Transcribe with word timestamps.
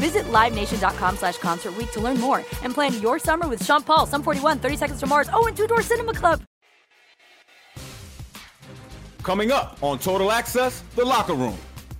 Visit 0.00 0.24
LiveNation.com 0.32 1.16
slash 1.16 1.36
Concert 1.36 1.76
Week 1.76 1.92
to 1.92 2.00
learn 2.00 2.18
more 2.18 2.42
and 2.62 2.72
plan 2.72 2.98
your 3.02 3.18
summer 3.18 3.46
with 3.46 3.62
Sean 3.62 3.82
Paul, 3.82 4.06
Sum 4.06 4.22
41, 4.22 4.58
30 4.58 4.76
Seconds 4.76 5.00
to 5.00 5.06
Mars, 5.06 5.28
oh, 5.32 5.46
and 5.46 5.54
Two 5.54 5.66
Door 5.66 5.82
Cinema 5.82 6.14
Club. 6.14 6.42
Coming 9.22 9.52
up 9.52 9.76
on 9.82 9.98
Total 9.98 10.32
Access, 10.32 10.82
the 10.96 11.04
locker 11.04 11.34
room. 11.34 11.58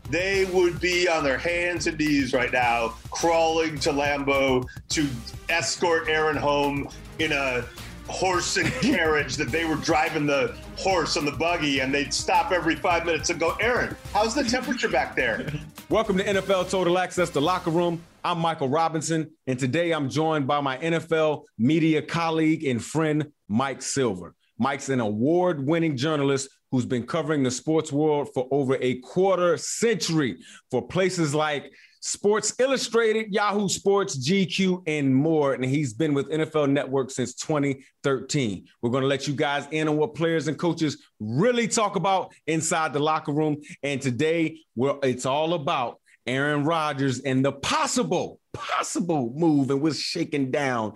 They 0.08 0.46
would 0.46 0.80
be 0.80 1.08
on 1.08 1.22
their 1.22 1.36
hands 1.36 1.86
and 1.86 1.98
knees 1.98 2.32
right 2.32 2.50
now, 2.50 2.94
crawling 3.10 3.78
to 3.80 3.90
Lambeau 3.90 4.66
to 4.88 5.06
escort 5.50 6.08
Aaron 6.08 6.36
home 6.36 6.88
in 7.18 7.32
a 7.32 7.64
horse 8.10 8.56
and 8.56 8.66
carriage 8.74 9.36
that 9.36 9.48
they 9.48 9.64
were 9.64 9.76
driving 9.76 10.26
the 10.26 10.54
horse 10.76 11.16
on 11.16 11.24
the 11.24 11.32
buggy 11.32 11.80
and 11.80 11.94
they'd 11.94 12.12
stop 12.12 12.50
every 12.50 12.74
five 12.74 13.06
minutes 13.06 13.30
and 13.30 13.38
go, 13.38 13.56
Aaron, 13.60 13.96
how's 14.12 14.34
the 14.34 14.42
temperature 14.42 14.88
back 14.88 15.14
there? 15.14 15.46
Welcome 15.88 16.18
to 16.18 16.24
NFL 16.24 16.70
Total 16.70 16.98
Access, 16.98 17.30
the 17.30 17.40
locker 17.40 17.70
room. 17.70 18.02
I'm 18.24 18.38
Michael 18.38 18.68
Robinson, 18.68 19.30
and 19.46 19.58
today 19.58 19.92
I'm 19.92 20.10
joined 20.10 20.46
by 20.46 20.60
my 20.60 20.76
NFL 20.78 21.44
media 21.56 22.02
colleague 22.02 22.64
and 22.64 22.84
friend, 22.84 23.30
Mike 23.48 23.80
Silver. 23.80 24.34
Mike's 24.58 24.88
an 24.88 25.00
award 25.00 25.64
winning 25.64 25.96
journalist 25.96 26.50
who's 26.70 26.84
been 26.84 27.06
covering 27.06 27.42
the 27.42 27.50
sports 27.50 27.90
world 27.92 28.28
for 28.34 28.46
over 28.50 28.76
a 28.80 28.96
quarter 29.00 29.56
century 29.56 30.38
for 30.70 30.86
places 30.86 31.34
like 31.34 31.72
Sports 32.00 32.54
Illustrated, 32.58 33.32
Yahoo 33.32 33.68
Sports, 33.68 34.16
GQ, 34.18 34.82
and 34.86 35.14
more. 35.14 35.52
And 35.54 35.64
he's 35.64 35.92
been 35.92 36.14
with 36.14 36.30
NFL 36.30 36.70
Network 36.70 37.10
since 37.10 37.34
2013. 37.34 38.66
We're 38.80 38.90
going 38.90 39.02
to 39.02 39.08
let 39.08 39.28
you 39.28 39.34
guys 39.34 39.68
in 39.70 39.86
on 39.86 39.96
what 39.98 40.14
players 40.14 40.48
and 40.48 40.58
coaches 40.58 41.04
really 41.20 41.68
talk 41.68 41.96
about 41.96 42.32
inside 42.46 42.92
the 42.92 43.00
locker 43.00 43.32
room. 43.32 43.58
And 43.82 44.00
today, 44.00 44.60
well, 44.74 44.98
it's 45.02 45.26
all 45.26 45.52
about 45.54 46.00
Aaron 46.26 46.64
Rodgers 46.64 47.20
and 47.20 47.44
the 47.44 47.52
possible, 47.52 48.40
possible 48.54 49.32
move 49.36 49.70
and 49.70 49.82
what's 49.82 49.98
shaking 49.98 50.50
down 50.50 50.94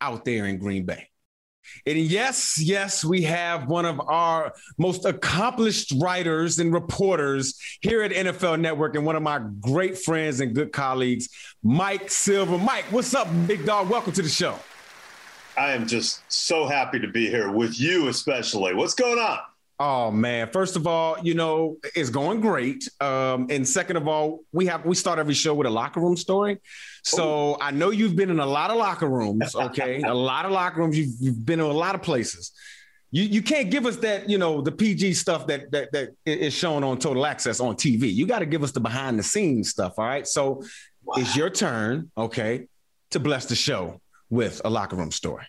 out 0.00 0.24
there 0.24 0.46
in 0.46 0.58
Green 0.58 0.86
Bay. 0.86 1.08
And 1.86 1.98
yes, 1.98 2.60
yes, 2.60 3.04
we 3.04 3.22
have 3.22 3.68
one 3.68 3.84
of 3.84 4.00
our 4.00 4.52
most 4.78 5.04
accomplished 5.04 5.92
writers 6.00 6.58
and 6.58 6.72
reporters 6.72 7.58
here 7.80 8.02
at 8.02 8.10
NFL 8.10 8.60
Network 8.60 8.96
and 8.96 9.04
one 9.04 9.16
of 9.16 9.22
my 9.22 9.40
great 9.60 9.98
friends 9.98 10.40
and 10.40 10.54
good 10.54 10.72
colleagues, 10.72 11.28
Mike 11.62 12.10
Silver. 12.10 12.58
Mike, 12.58 12.84
what's 12.90 13.14
up, 13.14 13.28
big 13.46 13.64
dog? 13.64 13.88
Welcome 13.88 14.12
to 14.12 14.22
the 14.22 14.28
show. 14.28 14.58
I 15.56 15.72
am 15.72 15.86
just 15.86 16.20
so 16.28 16.66
happy 16.66 16.98
to 17.00 17.08
be 17.08 17.28
here 17.30 17.50
with 17.50 17.80
you, 17.80 18.08
especially. 18.08 18.74
What's 18.74 18.94
going 18.94 19.18
on? 19.18 19.38
Oh 19.78 20.10
man! 20.10 20.48
First 20.52 20.76
of 20.76 20.86
all, 20.86 21.18
you 21.22 21.34
know 21.34 21.76
it's 21.94 22.08
going 22.08 22.40
great, 22.40 22.88
um, 23.00 23.46
and 23.50 23.68
second 23.68 23.96
of 23.96 24.08
all, 24.08 24.40
we 24.50 24.66
have 24.66 24.86
we 24.86 24.94
start 24.94 25.18
every 25.18 25.34
show 25.34 25.52
with 25.52 25.66
a 25.66 25.70
locker 25.70 26.00
room 26.00 26.16
story. 26.16 26.58
So 27.04 27.52
Ooh. 27.52 27.56
I 27.60 27.72
know 27.72 27.90
you've 27.90 28.16
been 28.16 28.30
in 28.30 28.40
a 28.40 28.46
lot 28.46 28.70
of 28.70 28.78
locker 28.78 29.08
rooms, 29.08 29.54
okay? 29.56 30.00
a 30.00 30.14
lot 30.14 30.46
of 30.46 30.52
locker 30.52 30.80
rooms. 30.80 30.96
You've, 30.96 31.14
you've 31.20 31.44
been 31.44 31.60
in 31.60 31.66
a 31.66 31.72
lot 31.72 31.94
of 31.94 32.00
places. 32.00 32.52
You 33.10 33.24
you 33.24 33.42
can't 33.42 33.70
give 33.70 33.84
us 33.84 33.96
that 33.96 34.30
you 34.30 34.38
know 34.38 34.62
the 34.62 34.72
PG 34.72 35.12
stuff 35.12 35.46
that 35.48 35.70
that 35.72 35.92
that 35.92 36.14
is 36.24 36.54
shown 36.54 36.82
on 36.82 36.98
Total 36.98 37.26
Access 37.26 37.60
on 37.60 37.76
TV. 37.76 38.12
You 38.12 38.26
got 38.26 38.38
to 38.38 38.46
give 38.46 38.62
us 38.62 38.72
the 38.72 38.80
behind 38.80 39.18
the 39.18 39.22
scenes 39.22 39.68
stuff. 39.68 39.94
All 39.98 40.06
right. 40.06 40.26
So 40.26 40.62
wow. 41.04 41.16
it's 41.18 41.36
your 41.36 41.50
turn, 41.50 42.10
okay, 42.16 42.66
to 43.10 43.20
bless 43.20 43.44
the 43.44 43.54
show 43.54 44.00
with 44.30 44.62
a 44.64 44.70
locker 44.70 44.96
room 44.96 45.10
story. 45.10 45.44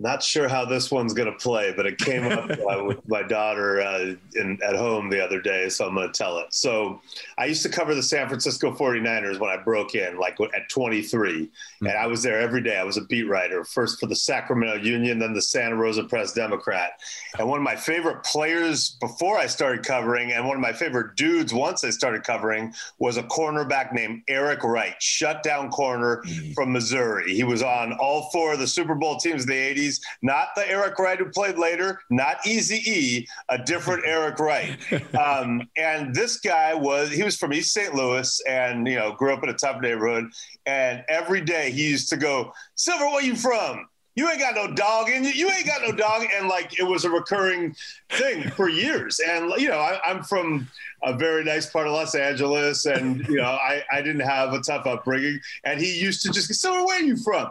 Not 0.00 0.22
sure 0.22 0.48
how 0.48 0.64
this 0.64 0.92
one's 0.92 1.12
going 1.12 1.30
to 1.30 1.36
play, 1.38 1.72
but 1.76 1.84
it 1.84 1.98
came 1.98 2.24
up 2.24 2.48
uh, 2.70 2.84
with 2.84 3.06
my 3.08 3.22
daughter 3.22 3.80
uh, 3.80 4.14
in, 4.36 4.58
at 4.64 4.76
home 4.76 5.10
the 5.10 5.22
other 5.22 5.40
day, 5.40 5.68
so 5.68 5.88
I'm 5.88 5.94
going 5.94 6.06
to 6.10 6.16
tell 6.16 6.38
it. 6.38 6.54
So, 6.54 7.00
I 7.36 7.46
used 7.46 7.64
to 7.64 7.68
cover 7.68 7.94
the 7.94 8.02
San 8.02 8.28
Francisco 8.28 8.72
49ers 8.72 9.40
when 9.40 9.50
I 9.50 9.56
broke 9.56 9.96
in, 9.96 10.18
like 10.18 10.38
at 10.40 10.68
23, 10.68 11.32
mm-hmm. 11.32 11.86
and 11.86 11.98
I 11.98 12.06
was 12.06 12.22
there 12.22 12.38
every 12.38 12.62
day. 12.62 12.78
I 12.78 12.84
was 12.84 12.96
a 12.96 13.04
beat 13.04 13.24
writer, 13.24 13.64
first 13.64 13.98
for 13.98 14.06
the 14.06 14.14
Sacramento 14.14 14.82
Union, 14.82 15.18
then 15.18 15.32
the 15.32 15.42
Santa 15.42 15.74
Rosa 15.74 16.04
Press 16.04 16.32
Democrat. 16.32 16.92
And 17.38 17.48
one 17.48 17.58
of 17.58 17.64
my 17.64 17.76
favorite 17.76 18.22
players 18.22 18.90
before 19.00 19.36
I 19.36 19.46
started 19.46 19.84
covering, 19.84 20.32
and 20.32 20.46
one 20.46 20.56
of 20.56 20.62
my 20.62 20.72
favorite 20.72 21.16
dudes 21.16 21.52
once 21.52 21.82
I 21.82 21.90
started 21.90 22.22
covering, 22.22 22.72
was 22.98 23.16
a 23.16 23.22
cornerback 23.24 23.92
named 23.92 24.22
Eric 24.28 24.62
Wright, 24.62 24.94
shutdown 25.00 25.70
corner 25.70 26.22
mm-hmm. 26.24 26.52
from 26.52 26.72
Missouri. 26.72 27.34
He 27.34 27.44
was 27.44 27.62
on 27.62 27.94
all 27.94 28.30
four 28.30 28.52
of 28.52 28.60
the 28.60 28.66
Super 28.66 28.94
Bowl 28.94 29.16
teams 29.16 29.42
in 29.42 29.48
the 29.48 29.54
80s 29.54 29.87
not 30.22 30.48
the 30.54 30.68
Eric 30.68 30.98
Wright 30.98 31.18
who 31.18 31.26
played 31.26 31.58
later, 31.58 32.00
not 32.10 32.46
Easy 32.46 32.80
E, 32.90 33.26
a 33.48 33.58
different 33.58 34.04
Eric 34.06 34.38
Wright. 34.38 34.78
Um, 35.14 35.68
and 35.76 36.14
this 36.14 36.38
guy 36.38 36.74
was, 36.74 37.10
he 37.10 37.22
was 37.22 37.36
from 37.36 37.52
East 37.52 37.72
St. 37.72 37.94
Louis 37.94 38.40
and, 38.48 38.86
you 38.86 38.96
know, 38.96 39.12
grew 39.12 39.32
up 39.32 39.42
in 39.42 39.48
a 39.48 39.54
tough 39.54 39.80
neighborhood. 39.80 40.26
And 40.66 41.04
every 41.08 41.40
day 41.40 41.70
he 41.70 41.88
used 41.90 42.08
to 42.10 42.16
go, 42.16 42.52
Silver, 42.74 43.06
where 43.06 43.22
you 43.22 43.36
from? 43.36 43.86
you 44.18 44.28
ain't 44.28 44.40
got 44.40 44.56
no 44.56 44.74
dog 44.74 45.08
in 45.08 45.22
you. 45.22 45.30
You 45.30 45.48
ain't 45.48 45.64
got 45.64 45.80
no 45.80 45.92
dog. 45.92 46.26
And 46.34 46.48
like 46.48 46.76
it 46.76 46.82
was 46.82 47.04
a 47.04 47.10
recurring 47.10 47.76
thing 48.10 48.50
for 48.50 48.68
years. 48.68 49.20
And 49.20 49.52
you 49.58 49.68
know, 49.68 49.78
I, 49.78 50.10
am 50.10 50.24
from 50.24 50.66
a 51.04 51.16
very 51.16 51.44
nice 51.44 51.70
part 51.70 51.86
of 51.86 51.92
Los 51.92 52.16
Angeles, 52.16 52.84
and 52.84 53.24
you 53.28 53.36
know, 53.36 53.44
I, 53.44 53.84
I 53.92 54.02
didn't 54.02 54.26
have 54.26 54.54
a 54.54 54.60
tough 54.60 54.86
upbringing. 54.86 55.38
And 55.62 55.80
he 55.80 56.00
used 56.00 56.22
to 56.22 56.32
just 56.32 56.52
so 56.52 56.84
where 56.84 56.98
are 56.98 57.02
you 57.02 57.16
from? 57.16 57.48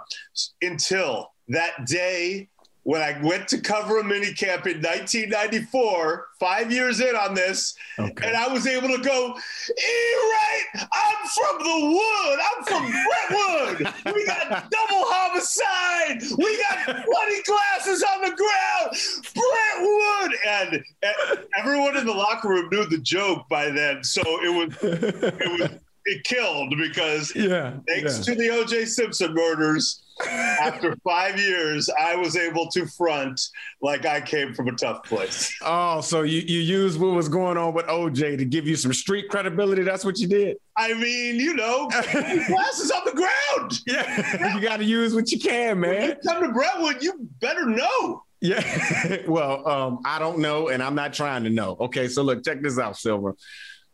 Until 0.62 1.32
that 1.50 1.86
day 1.86 2.50
when 2.88 3.02
I 3.02 3.20
went 3.22 3.50
to 3.50 3.60
cover 3.60 4.00
a 4.00 4.04
mini 4.04 4.34
camp 4.34 4.66
in 4.66 4.78
1994, 4.78 6.28
five 6.40 6.72
years 6.72 7.02
in 7.02 7.18
on 7.18 7.34
this, 7.34 7.76
okay. 8.00 8.28
and 8.28 8.38
I 8.38 8.48
was 8.48 8.66
able 8.66 8.88
to 8.88 9.04
go, 9.04 9.36
e 9.36 10.14
right, 10.32 10.64
I'm 10.74 11.28
from 11.36 11.58
the 11.66 11.80
wood, 11.92 12.40
I'm 12.48 12.64
from 12.64 12.94
Brentwood. 13.28 14.16
we 14.16 14.26
got 14.26 14.72
double 14.72 15.04
homicide, 15.06 16.22
we 16.38 16.58
got 16.64 17.06
bloody 17.06 17.44
glasses 17.44 18.04
on 18.04 18.22
the 18.22 18.34
ground, 18.38 18.96
Brentwood, 19.36 20.40
and, 20.48 20.84
and 21.04 21.40
everyone 21.58 21.98
in 21.98 22.06
the 22.06 22.14
locker 22.14 22.48
room 22.48 22.70
knew 22.72 22.86
the 22.86 23.00
joke 23.00 23.50
by 23.50 23.70
then, 23.70 24.02
so 24.02 24.22
it 24.22 24.48
was 24.48 24.74
it 24.82 25.60
was 25.60 25.72
it 26.08 26.24
killed 26.24 26.74
because 26.78 27.34
yeah, 27.36 27.78
thanks 27.88 28.18
yeah. 28.18 28.24
to 28.24 28.36
the 28.36 28.50
O.J. 28.50 28.86
Simpson 28.86 29.34
murders 29.34 30.04
after 30.26 30.96
five 31.04 31.40
years, 31.40 31.90
I 32.00 32.16
was 32.16 32.36
able 32.36 32.68
to 32.72 32.86
front 32.86 33.40
like 33.82 34.06
I 34.06 34.22
came 34.22 34.54
from 34.54 34.68
a 34.68 34.72
tough 34.74 35.04
place. 35.04 35.56
Oh, 35.62 36.02
so 36.02 36.24
you, 36.24 36.42
you 36.42 36.60
used 36.60 37.00
what 37.00 37.14
was 37.14 37.30
going 37.30 37.58
on 37.58 37.74
with 37.74 37.86
OJ 37.88 38.38
to 38.38 38.46
give 38.46 38.68
you 38.68 38.76
some 38.76 38.94
street 38.94 39.30
credibility. 39.30 39.84
That's 39.84 40.06
what 40.06 40.18
you 40.20 40.28
did. 40.28 40.58
I 40.76 40.94
mean, 40.94 41.36
you 41.40 41.56
know, 41.56 41.88
glasses 41.90 42.92
on 42.92 43.02
the 43.06 43.12
ground. 43.14 43.80
Yeah, 43.86 44.54
you 44.56 44.62
got 44.62 44.78
to 44.78 44.86
use 44.86 45.14
what 45.14 45.32
you 45.32 45.40
can, 45.40 45.80
man. 45.80 45.96
When 45.96 46.10
you 46.10 46.16
come 46.26 46.44
to 46.44 46.52
Brentwood, 46.52 47.04
you 47.04 47.14
better 47.40 47.66
know. 47.66 48.24
Yeah. 48.40 49.18
well, 49.28 49.68
um, 49.68 50.00
I 50.06 50.20
don't 50.20 50.40
know, 50.40 50.70
and 50.70 50.84
I'm 50.84 50.94
not 50.94 51.14
trying 51.14 51.44
to 51.46 51.50
know. 51.50 51.76
Okay, 51.80 52.08
so 52.08 52.22
look, 52.22 52.46
check 52.46 52.62
this 52.62 52.78
out, 52.78 52.96
Silver. 52.96 53.36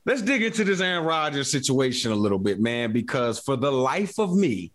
Let's 0.05 0.21
dig 0.21 0.43
into 0.43 0.63
this 0.63 0.81
Aaron 0.81 1.05
Rodgers 1.05 1.49
situation 1.49 2.11
a 2.11 2.15
little 2.15 2.39
bit, 2.39 2.59
man, 2.59 2.91
because 2.91 3.39
for 3.39 3.55
the 3.55 3.71
life 3.71 4.19
of 4.19 4.35
me, 4.35 4.73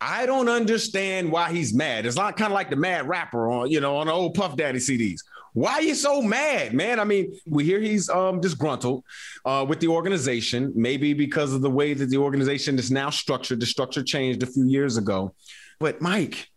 I 0.00 0.24
don't 0.26 0.48
understand 0.48 1.30
why 1.30 1.52
he's 1.52 1.74
mad. 1.74 2.06
It's 2.06 2.16
not 2.16 2.36
kind 2.36 2.50
of 2.50 2.54
like 2.54 2.70
the 2.70 2.76
mad 2.76 3.06
rapper 3.06 3.50
on, 3.50 3.70
you 3.70 3.80
know, 3.80 3.98
on 3.98 4.06
the 4.06 4.12
old 4.12 4.34
Puff 4.34 4.56
Daddy 4.56 4.78
CDs. 4.78 5.20
Why 5.52 5.74
are 5.74 5.82
you 5.82 5.94
so 5.94 6.22
mad, 6.22 6.72
man? 6.72 6.98
I 6.98 7.04
mean, 7.04 7.38
we 7.46 7.64
hear 7.64 7.78
he's 7.78 8.08
um, 8.08 8.40
disgruntled 8.40 9.04
uh, 9.44 9.66
with 9.68 9.80
the 9.80 9.88
organization, 9.88 10.72
maybe 10.74 11.12
because 11.12 11.52
of 11.52 11.60
the 11.60 11.70
way 11.70 11.92
that 11.92 12.06
the 12.06 12.16
organization 12.16 12.78
is 12.78 12.90
now 12.90 13.10
structured. 13.10 13.60
The 13.60 13.66
structure 13.66 14.02
changed 14.02 14.42
a 14.42 14.46
few 14.46 14.66
years 14.66 14.96
ago. 14.96 15.34
But 15.78 16.00
Mike, 16.00 16.48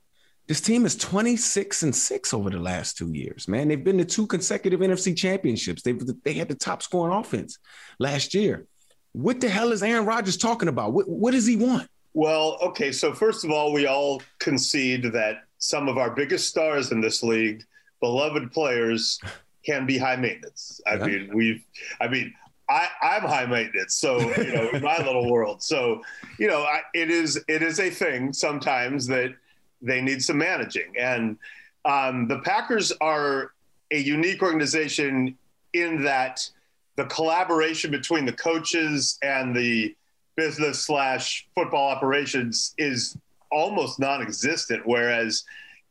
this 0.47 0.61
team 0.61 0.85
is 0.85 0.95
26 0.95 1.83
and 1.83 1.95
6 1.95 2.33
over 2.33 2.49
the 2.49 2.59
last 2.59 2.97
two 2.97 3.11
years, 3.11 3.47
man. 3.47 3.67
They've 3.67 3.83
been 3.83 3.97
to 3.97 4.05
two 4.05 4.27
consecutive 4.27 4.79
NFC 4.79 5.15
championships. 5.17 5.81
They've 5.81 5.99
they 6.23 6.33
had 6.33 6.47
the 6.47 6.55
top 6.55 6.83
scoring 6.83 7.17
offense 7.17 7.57
last 7.99 8.33
year. 8.33 8.67
What 9.13 9.41
the 9.41 9.49
hell 9.49 9.71
is 9.71 9.81
Aaron 9.81 10.05
Rodgers 10.05 10.37
talking 10.37 10.67
about? 10.67 10.93
What, 10.93 11.09
what 11.09 11.31
does 11.31 11.47
he 11.47 11.55
want? 11.55 11.89
Well, 12.13 12.57
okay. 12.61 12.91
So 12.91 13.13
first 13.13 13.43
of 13.43 13.51
all, 13.51 13.73
we 13.73 13.87
all 13.87 14.21
concede 14.39 15.03
that 15.13 15.43
some 15.57 15.87
of 15.87 15.97
our 15.97 16.11
biggest 16.11 16.47
stars 16.47 16.91
in 16.91 17.01
this 17.01 17.23
league, 17.23 17.63
beloved 17.99 18.51
players, 18.51 19.19
can 19.65 19.85
be 19.85 19.97
high 19.97 20.15
maintenance. 20.15 20.79
I 20.85 20.95
yeah. 20.95 21.05
mean, 21.05 21.29
we've, 21.33 21.63
I 21.99 22.07
mean, 22.07 22.33
I, 22.69 22.87
I'm 23.01 23.23
high 23.23 23.45
maintenance, 23.45 23.95
so 23.95 24.19
you 24.19 24.53
know, 24.53 24.69
in 24.69 24.81
my 24.81 24.97
little 24.97 25.29
world. 25.29 25.61
So, 25.63 26.01
you 26.39 26.47
know, 26.47 26.61
I, 26.61 26.81
it 26.93 27.09
is 27.09 27.43
it 27.47 27.61
is 27.61 27.79
a 27.79 27.89
thing 27.89 28.33
sometimes 28.33 29.07
that 29.07 29.33
they 29.81 30.01
need 30.01 30.21
some 30.21 30.37
managing. 30.37 30.93
And 30.99 31.37
um, 31.85 32.27
the 32.27 32.39
Packers 32.39 32.91
are 33.01 33.51
a 33.91 33.97
unique 33.97 34.41
organization 34.41 35.37
in 35.73 36.03
that 36.03 36.47
the 36.95 37.05
collaboration 37.05 37.91
between 37.91 38.25
the 38.25 38.33
coaches 38.33 39.17
and 39.21 39.55
the 39.55 39.95
business 40.35 40.79
slash 40.83 41.47
football 41.55 41.87
operations 41.89 42.73
is 42.77 43.17
almost 43.51 43.99
non-existent. 43.99 44.81
Whereas 44.85 45.43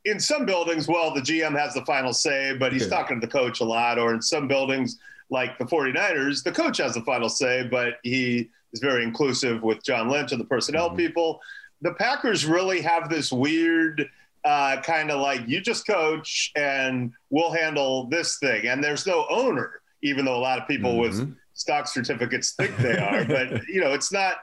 in 0.05 0.21
some 0.21 0.45
buildings, 0.45 0.89
well, 0.89 1.13
the 1.15 1.21
GM 1.21 1.59
has 1.59 1.75
the 1.75 1.85
final 1.85 2.13
say, 2.13 2.57
but 2.59 2.73
he's 2.73 2.89
talking 2.89 3.21
to 3.21 3.27
the 3.27 3.33
coach 3.33 3.61
a 3.61 3.65
lot. 3.65 3.99
Or 3.99 4.13
in 4.13 4.21
some 4.21 4.49
buildings, 4.49 4.99
like 5.31 5.59
the 5.59 5.65
49ers, 5.65 6.43
the 6.43 6.53
coach 6.53 6.79
has 6.79 6.95
the 6.95 7.01
final 7.03 7.29
say, 7.29 7.67
but 7.71 7.95
he 8.03 8.51
is 8.73 8.81
very 8.81 9.03
inclusive 9.03 9.63
with 9.63 9.83
John 9.83 10.11
Lynch 10.11 10.33
and 10.33 10.41
the 10.41 10.47
personnel 10.47 10.89
mm-hmm. 10.89 10.97
people 10.97 11.41
the 11.85 11.93
Packers 11.93 12.47
really 12.47 12.81
have 12.81 13.11
this 13.11 13.31
weird 13.31 14.09
uh, 14.43 14.81
kind 14.81 15.11
of 15.11 15.21
like 15.21 15.43
you 15.47 15.61
just 15.61 15.87
coach 15.87 16.51
and 16.57 17.13
we'll 17.29 17.53
handle 17.53 18.07
this 18.09 18.39
thing. 18.39 18.67
And 18.67 18.83
there's 18.83 19.07
no 19.07 19.27
owner, 19.29 19.83
even 20.03 20.25
though 20.25 20.37
a 20.37 20.41
lot 20.41 20.59
of 20.59 20.67
people 20.67 20.93
mm-hmm. 20.93 21.21
with 21.21 21.37
stock 21.53 21.87
certificates 21.87 22.53
think 22.53 22.75
they 22.79 22.97
are. 22.99 23.25
but 23.27 23.69
you 23.69 23.83
know, 23.83 23.93
it's 23.93 24.11
not 24.11 24.37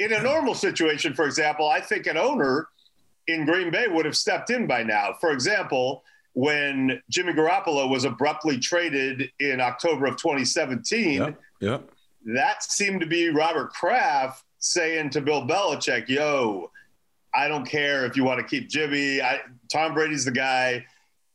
in 0.00 0.12
a 0.12 0.20
normal 0.20 0.54
situation. 0.54 1.14
For 1.14 1.24
example, 1.24 1.68
I 1.68 1.80
think 1.80 2.06
an 2.06 2.16
owner 2.16 2.68
in 3.28 3.44
Green 3.44 3.70
Bay 3.70 3.86
would 3.86 4.04
have 4.04 4.16
stepped 4.16 4.50
in 4.50 4.66
by 4.66 4.82
now. 4.82 5.14
For 5.20 5.30
example, 5.30 6.02
when 6.32 7.00
Jimmy 7.10 7.32
Garoppolo 7.32 7.88
was 7.88 8.04
abruptly 8.04 8.58
traded 8.58 9.30
in 9.38 9.60
October 9.60 10.06
of 10.06 10.16
2017. 10.16 11.14
Yep. 11.14 11.40
yep. 11.60 11.90
That 12.24 12.64
seemed 12.64 13.00
to 13.00 13.06
be 13.06 13.28
Robert 13.30 13.72
Kraft 13.72 14.44
saying 14.58 15.10
to 15.10 15.20
Bill 15.20 15.46
Belichick, 15.46 16.08
"Yo, 16.08 16.70
I 17.34 17.48
don't 17.48 17.64
care 17.64 18.06
if 18.06 18.16
you 18.16 18.24
want 18.24 18.40
to 18.40 18.46
keep 18.46 18.68
Jimmy. 18.68 19.20
I, 19.20 19.40
Tom 19.72 19.94
Brady's 19.94 20.24
the 20.24 20.30
guy. 20.30 20.84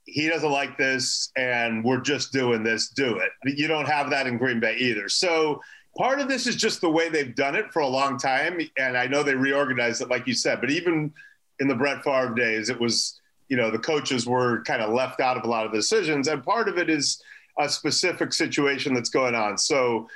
He 0.06 0.28
doesn't 0.28 0.51
like 0.51 0.78
this, 0.78 1.31
and 1.38 1.84
we're 1.84 2.01
just 2.01 2.34
doing 2.34 2.63
this. 2.63 2.90
Do 2.90 3.19
it. 3.19 3.31
You 3.45 3.68
don't 3.68 3.88
have 3.88 4.10
that 4.10 4.28
in 4.28 4.38
Green 4.38 4.60
Bay 4.60 4.75
either. 4.78 5.07
So 5.07 5.62
part 5.98 6.19
of 6.19 6.28
this 6.28 6.48
is 6.48 6.56
just 6.56 6.81
the 6.81 6.90
way 6.90 7.10
they've 7.10 7.36
done 7.36 7.56
it 7.56 7.72
for 7.72 7.81
a 7.81 7.88
long 7.88 8.18
time. 8.18 8.60
And 8.78 8.98
I 8.98 9.07
know 9.07 9.24
they 9.24 9.36
reorganized 9.36 10.01
it, 10.01 10.10
like 10.10 10.28
you 10.28 10.34
said, 10.34 10.60
but 10.60 10.72
even 10.72 11.13
in 11.60 11.68
the 11.68 11.75
Brett 11.75 12.04
Favre 12.04 12.34
days, 12.34 12.69
it 12.69 12.80
was, 12.80 13.19
you 13.48 13.57
know, 13.57 13.69
the 13.72 13.80
coaches 13.80 14.25
were 14.25 14.63
kind 14.63 14.81
of 14.81 14.94
left 14.94 15.19
out 15.19 15.38
of 15.38 15.44
a 15.44 15.48
lot 15.48 15.66
of 15.66 15.72
decisions. 15.72 16.28
And 16.28 16.44
part 16.44 16.68
of 16.68 16.78
it 16.78 16.90
is 16.90 17.22
a 17.60 17.69
specific 17.69 18.34
situation 18.34 18.94
that's 18.94 19.10
going 19.10 19.36
on. 19.36 19.57
So 19.57 20.07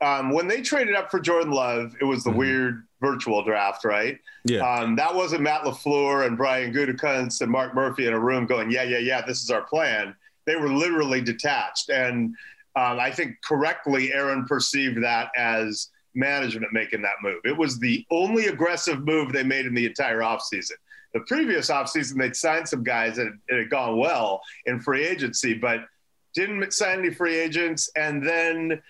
um, 0.00 0.30
when 0.32 0.46
they 0.46 0.62
traded 0.62 0.94
up 0.94 1.10
for 1.10 1.18
Jordan 1.18 1.52
Love, 1.52 1.94
it 2.00 2.04
was 2.04 2.24
the 2.24 2.30
mm-hmm. 2.30 2.38
weird 2.38 2.86
virtual 3.04 3.42
draft, 3.44 3.84
right? 3.84 4.18
Yeah. 4.44 4.68
Um, 4.68 4.96
that 4.96 5.14
wasn't 5.14 5.42
Matt 5.42 5.62
LaFleur 5.62 6.26
and 6.26 6.36
Brian 6.36 6.72
Gutekunst 6.72 7.40
and 7.42 7.50
Mark 7.50 7.74
Murphy 7.74 8.06
in 8.06 8.12
a 8.12 8.18
room 8.18 8.46
going, 8.46 8.70
yeah, 8.70 8.82
yeah, 8.82 8.98
yeah, 8.98 9.22
this 9.26 9.42
is 9.42 9.50
our 9.50 9.62
plan. 9.62 10.14
They 10.46 10.56
were 10.56 10.68
literally 10.68 11.20
detached. 11.20 11.90
And 11.90 12.34
um, 12.76 12.98
I 12.98 13.10
think 13.10 13.36
correctly, 13.42 14.12
Aaron 14.12 14.44
perceived 14.46 15.02
that 15.02 15.30
as 15.36 15.90
management 16.14 16.72
making 16.72 17.02
that 17.02 17.14
move. 17.22 17.40
It 17.44 17.56
was 17.56 17.78
the 17.78 18.04
only 18.10 18.46
aggressive 18.46 19.04
move 19.04 19.32
they 19.32 19.42
made 19.42 19.66
in 19.66 19.74
the 19.74 19.86
entire 19.86 20.20
offseason. 20.20 20.78
The 21.12 21.20
previous 21.20 21.70
offseason, 21.70 22.18
they'd 22.18 22.36
signed 22.36 22.68
some 22.68 22.82
guys 22.82 23.18
and 23.18 23.38
it 23.48 23.58
had 23.58 23.70
gone 23.70 23.98
well 23.98 24.40
in 24.66 24.80
free 24.80 25.04
agency, 25.04 25.54
but 25.54 25.80
didn't 26.34 26.72
sign 26.72 26.98
any 26.98 27.10
free 27.10 27.36
agents. 27.36 27.88
And 27.96 28.26
then 28.26 28.82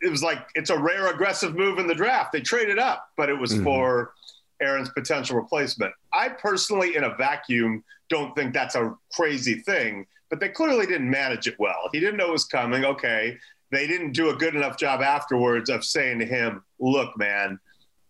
it 0.00 0.10
was 0.10 0.22
like 0.22 0.38
it's 0.54 0.70
a 0.70 0.78
rare 0.78 1.08
aggressive 1.08 1.56
move 1.56 1.78
in 1.78 1.86
the 1.86 1.94
draft. 1.94 2.32
They 2.32 2.40
traded 2.40 2.78
up, 2.78 3.08
but 3.16 3.28
it 3.28 3.38
was 3.38 3.52
mm-hmm. 3.52 3.64
for 3.64 4.12
Aaron's 4.60 4.90
potential 4.90 5.36
replacement. 5.36 5.92
I 6.12 6.28
personally, 6.28 6.96
in 6.96 7.04
a 7.04 7.14
vacuum, 7.16 7.82
don't 8.08 8.34
think 8.34 8.52
that's 8.52 8.74
a 8.74 8.94
crazy 9.12 9.60
thing, 9.60 10.06
but 10.28 10.40
they 10.40 10.48
clearly 10.48 10.86
didn't 10.86 11.10
manage 11.10 11.46
it 11.46 11.56
well. 11.58 11.88
He 11.92 12.00
didn't 12.00 12.16
know 12.16 12.28
it 12.28 12.32
was 12.32 12.44
coming. 12.44 12.84
Okay. 12.84 13.38
They 13.72 13.86
didn't 13.86 14.12
do 14.12 14.30
a 14.30 14.34
good 14.34 14.56
enough 14.56 14.76
job 14.76 15.00
afterwards 15.00 15.70
of 15.70 15.84
saying 15.84 16.18
to 16.18 16.26
him, 16.26 16.64
look, 16.80 17.16
man, 17.16 17.58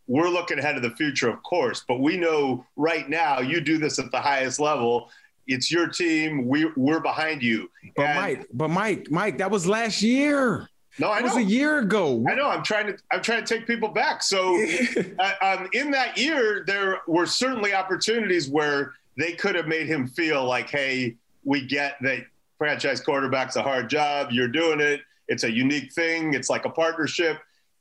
we're 0.07 0.29
looking 0.29 0.59
ahead 0.59 0.77
of 0.77 0.83
the 0.83 0.91
future, 0.91 1.29
of 1.29 1.43
course, 1.43 1.85
but 1.87 2.01
we 2.01 2.17
know 2.17 2.65
right 2.77 3.09
now 3.09 3.41
you 3.41 3.61
do 3.61 3.77
this 3.77 3.99
at 3.99 4.11
the 4.11 4.21
highest 4.21 4.59
level. 4.59 5.11
It's 5.47 5.71
your 5.71 5.87
team. 5.87 6.49
We, 6.49 6.71
we're 6.77 7.01
behind 7.01 7.43
you. 7.43 7.71
But 7.95 8.07
and, 8.07 8.19
Mike, 8.19 8.47
but 8.53 8.69
Mike, 8.69 9.11
Mike, 9.11 9.39
that 9.39 9.51
was 9.51 9.67
last 9.67 10.01
year. 10.01 10.69
No, 11.01 11.11
I 11.11 11.21
know. 11.21 11.27
was 11.27 11.37
a 11.37 11.43
year 11.43 11.79
ago. 11.79 12.25
I 12.29 12.35
know. 12.35 12.49
I'm 12.49 12.63
trying 12.63 12.87
to. 12.87 12.97
I'm 13.11 13.23
trying 13.23 13.45
to 13.45 13.55
take 13.55 13.67
people 13.67 13.89
back. 13.89 14.23
So, 14.23 14.63
uh, 15.19 15.33
um, 15.43 15.69
in 15.73 15.91
that 15.91 16.19
year, 16.19 16.65
there 16.67 16.99
were 17.07 17.27
certainly 17.27 17.75
opportunities 17.75 18.49
where 18.49 18.93
they 19.17 19.33
could 19.33 19.55
have 19.55 19.67
made 19.67 19.87
him 19.87 20.07
feel 20.07 20.45
like, 20.45 20.71
"Hey, 20.71 21.17
we 21.45 21.67
get 21.67 21.97
that 22.03 22.25
franchise 22.59 23.01
quarterback's 23.01 23.57
a 23.57 23.63
hard 23.63 23.89
job. 23.89 24.29
You're 24.31 24.49
doing 24.49 24.81
it. 24.81 25.01
It's 25.29 25.45
a 25.45 25.51
unique 25.51 25.93
thing. 25.93 26.35
It's 26.35 26.51
like 26.51 26.67
a 26.67 26.71
partnership. 26.71 27.39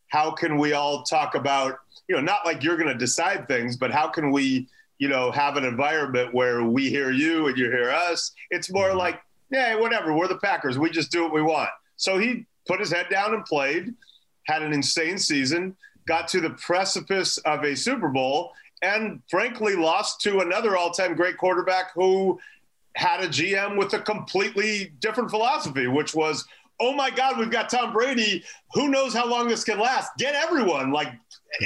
How 0.08 0.32
can 0.32 0.58
we 0.58 0.74
all 0.74 1.04
talk 1.04 1.36
about, 1.36 1.80
you 2.08 2.16
know, 2.16 2.22
not 2.22 2.46
like 2.46 2.64
you're 2.64 2.78
going 2.78 2.88
to 2.88 2.98
decide 2.98 3.48
things, 3.48 3.76
but 3.76 3.92
how 3.92 4.08
can 4.08 4.32
we, 4.32 4.68
you 4.98 5.10
know, 5.10 5.32
have 5.32 5.58
an 5.58 5.66
environment 5.66 6.34
where 6.34 6.64
we 6.64 6.90
hear 6.90 7.12
you 7.12 7.48
and 7.48 7.58
you 7.58 7.66
hear 7.66 7.92
us? 7.92 8.32
It's 8.52 8.72
more 8.72 8.90
mm-hmm. 8.90 8.98
like, 9.00 9.22
yeah, 9.52 9.76
whatever. 9.76 10.14
We're 10.14 10.28
the 10.28 10.38
Packers. 10.38 10.80
We 10.80 10.90
just 10.90 11.12
do 11.12 11.24
what 11.24 11.34
we 11.34 11.42
want. 11.42 11.70
So 11.98 12.18
he 12.18 12.46
put 12.70 12.80
his 12.80 12.92
head 12.92 13.08
down 13.10 13.34
and 13.34 13.44
played, 13.46 13.96
had 14.46 14.62
an 14.62 14.72
insane 14.72 15.18
season, 15.18 15.76
got 16.08 16.28
to 16.28 16.40
the 16.40 16.52
precipice 16.52 17.40
of 17.40 17.64
a 17.64 17.76
Super 17.76 18.10
Bowl, 18.10 18.54
and 18.84 19.22
frankly 19.30 19.76
lost 19.76 20.22
to 20.22 20.40
another 20.40 20.78
all 20.78 20.92
time 20.92 21.16
great 21.16 21.38
quarterback 21.38 21.92
who 21.96 22.40
had 22.96 23.22
a 23.22 23.28
GM 23.28 23.76
with 23.76 23.94
a 23.94 24.00
completely 24.00 24.94
different 25.00 25.32
philosophy, 25.32 25.88
which 25.88 26.14
was, 26.14 26.46
oh 26.80 26.94
my 26.94 27.10
God, 27.10 27.40
we've 27.40 27.52
got 27.52 27.70
Tom 27.70 27.92
Brady. 27.92 28.44
Who 28.74 28.90
knows 28.90 29.14
how 29.14 29.28
long 29.28 29.48
this 29.48 29.64
can 29.64 29.80
last? 29.80 30.12
Get 30.18 30.36
everyone, 30.36 30.92
like 30.92 31.10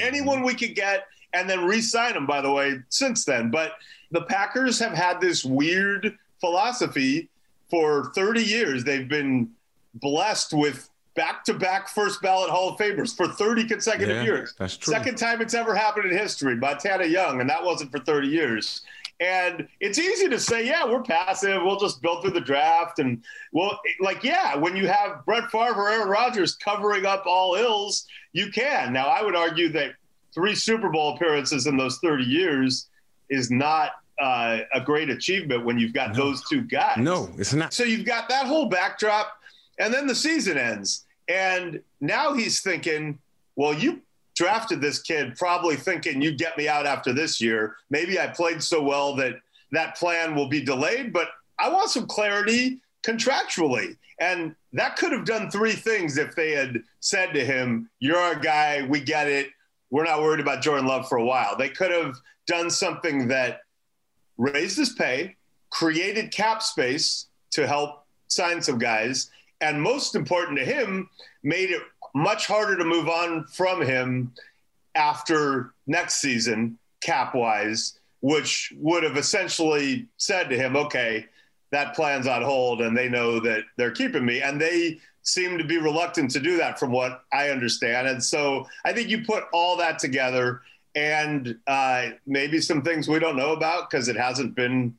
anyone 0.01 0.41
we 0.41 0.55
could 0.55 0.74
get, 0.74 1.05
and 1.33 1.50
then 1.50 1.65
re 1.65 1.81
sign 1.81 2.13
them, 2.13 2.25
by 2.25 2.39
the 2.39 2.51
way, 2.51 2.79
since 2.89 3.25
then. 3.25 3.51
But 3.51 3.74
the 4.12 4.22
Packers 4.22 4.79
have 4.79 4.93
had 4.93 5.19
this 5.19 5.43
weird 5.43 6.17
philosophy 6.39 7.29
for 7.69 8.12
30 8.15 8.41
years. 8.41 8.83
They've 8.83 9.10
been 9.10 9.50
blessed 9.95 10.53
with 10.53 10.89
back 11.15 11.43
to 11.46 11.53
back 11.53 11.88
first 11.88 12.22
ballot 12.22 12.50
Hall 12.50 12.70
of 12.70 12.77
Famers 12.77 13.15
for 13.15 13.27
30 13.27 13.65
consecutive 13.65 14.17
yeah, 14.17 14.24
years. 14.24 14.53
That's 14.58 14.77
true. 14.77 14.93
Second 14.93 15.17
time 15.17 15.41
it's 15.41 15.53
ever 15.53 15.75
happened 15.75 16.12
in 16.12 16.17
history 16.17 16.55
Montana 16.55 17.05
Young, 17.05 17.41
and 17.41 17.50
that 17.50 17.63
wasn't 17.63 17.91
for 17.91 18.00
30 18.00 18.27
years. 18.27 18.82
And 19.20 19.67
it's 19.79 20.00
easy 20.00 20.27
to 20.27 20.39
say, 20.39 20.65
yeah, 20.65 20.86
we're 20.86 21.03
passive. 21.03 21.62
We'll 21.63 21.79
just 21.79 22.01
build 22.01 22.24
through 22.24 22.32
the 22.32 22.41
draft. 22.41 23.00
And 23.00 23.24
well, 23.51 23.79
like, 24.01 24.24
yeah, 24.24 24.55
when 24.55 24.75
you 24.75 24.88
have 24.88 25.24
Brett 25.25 25.50
Favre 25.50 25.75
or 25.75 25.89
Aaron 25.89 26.10
Rodgers 26.10 26.55
covering 26.55 27.05
up 27.05 27.24
all 27.25 27.55
ills, 27.55 28.05
you 28.34 28.51
can. 28.51 28.91
Now, 28.91 29.08
I 29.08 29.22
would 29.22 29.36
argue 29.36 29.70
that 29.70 29.93
three 30.34 30.55
Super 30.55 30.89
Bowl 30.89 31.15
appearances 31.15 31.67
in 31.67 31.77
those 31.77 32.00
30 32.00 32.24
years 32.24 32.88
is 33.29 33.51
not 33.51 33.91
uh, 34.20 34.60
a 34.74 34.82
great 34.82 35.10
achievement 35.10 35.63
when 35.63 35.77
you've 35.77 35.93
got 35.93 36.10
no. 36.10 36.15
those 36.15 36.43
two 36.50 36.62
guys. 36.62 36.98
No, 36.98 37.29
it's 37.38 37.53
not. 37.53 37.74
So 37.74 37.84
you've 37.84 38.05
got 38.05 38.27
that 38.29 38.46
whole 38.46 38.67
backdrop 38.67 39.39
and 39.79 39.93
then 39.93 40.07
the 40.07 40.15
season 40.15 40.57
ends. 40.57 41.05
And 41.27 41.81
now 42.01 42.33
he's 42.33 42.61
thinking, 42.61 43.19
well, 43.55 43.73
you 43.73 44.01
drafted 44.35 44.81
this 44.81 45.01
kid 45.01 45.35
probably 45.35 45.75
thinking 45.75 46.21
you'd 46.21 46.37
get 46.37 46.57
me 46.57 46.67
out 46.67 46.85
after 46.85 47.13
this 47.13 47.39
year. 47.39 47.75
Maybe 47.89 48.19
I 48.19 48.27
played 48.27 48.63
so 48.63 48.81
well 48.81 49.15
that 49.17 49.35
that 49.71 49.95
plan 49.95 50.35
will 50.35 50.47
be 50.47 50.63
delayed, 50.63 51.13
but 51.13 51.29
I 51.59 51.69
want 51.69 51.89
some 51.89 52.07
clarity 52.07 52.79
contractually. 53.03 53.97
And 54.19 54.55
that 54.73 54.95
could 54.95 55.11
have 55.11 55.25
done 55.25 55.49
three 55.49 55.73
things 55.73 56.17
if 56.17 56.35
they 56.35 56.51
had 56.51 56.81
said 56.99 57.33
to 57.33 57.43
him, 57.43 57.89
You're 57.99 58.17
our 58.17 58.35
guy, 58.35 58.85
we 58.87 58.99
get 59.01 59.27
it. 59.27 59.49
We're 59.89 60.05
not 60.05 60.21
worried 60.21 60.39
about 60.39 60.61
Jordan 60.61 60.87
Love 60.87 61.07
for 61.07 61.17
a 61.17 61.25
while. 61.25 61.55
They 61.57 61.69
could 61.69 61.91
have 61.91 62.15
done 62.47 62.69
something 62.69 63.27
that 63.27 63.61
raised 64.37 64.77
his 64.77 64.93
pay, 64.93 65.35
created 65.69 66.31
cap 66.31 66.63
space 66.63 67.27
to 67.51 67.67
help 67.67 68.05
sign 68.27 68.61
some 68.61 68.79
guys, 68.79 69.29
and 69.63 69.82
most 69.82 70.13
important 70.13 70.60
to 70.60 70.65
him, 70.65 71.10
made 71.41 71.72
it 71.72 71.82
much 72.13 72.46
harder 72.48 72.77
to 72.77 72.84
move 72.84 73.08
on 73.08 73.46
from 73.46 73.82
him 73.82 74.32
after 74.93 75.74
next 75.88 76.15
season, 76.15 76.77
cap 77.01 77.34
wise, 77.34 77.98
which 78.20 78.74
would 78.77 79.03
have 79.03 79.17
essentially 79.17 80.08
said 80.17 80.50
to 80.50 80.58
him, 80.58 80.75
okay, 80.75 81.25
that 81.72 81.96
plan's 81.96 82.27
on 82.27 82.41
hold 82.41 82.82
and 82.82 82.96
they 82.96 83.10
know 83.10 83.39
that 83.39 83.63
they're 83.77 83.91
keeping 83.91 84.25
me. 84.25 84.41
And 84.41 84.62
they 84.62 85.00
seem 85.24 85.58
to 85.58 85.63
be 85.63 85.77
reluctant 85.77 86.29
to 86.32 86.39
do 86.39 86.58
that 86.58 86.77
from 86.77 86.91
what 86.91 87.24
I 87.32 87.50
understand. 87.50 88.08
And 88.08 88.24
so 88.24 88.67
I 88.86 88.93
think 88.93 89.10
you 89.10 89.24
put 89.25 89.46
all 89.53 89.77
that 89.77 89.98
together 89.98 90.62
and 90.93 91.58
uh, 91.65 92.10
maybe 92.27 92.60
some 92.60 92.82
things 92.82 93.08
we 93.08 93.20
don't 93.20 93.38
know 93.38 93.53
about 93.53 93.89
because 93.89 94.08
it 94.08 94.17
hasn't 94.17 94.55
been, 94.55 94.93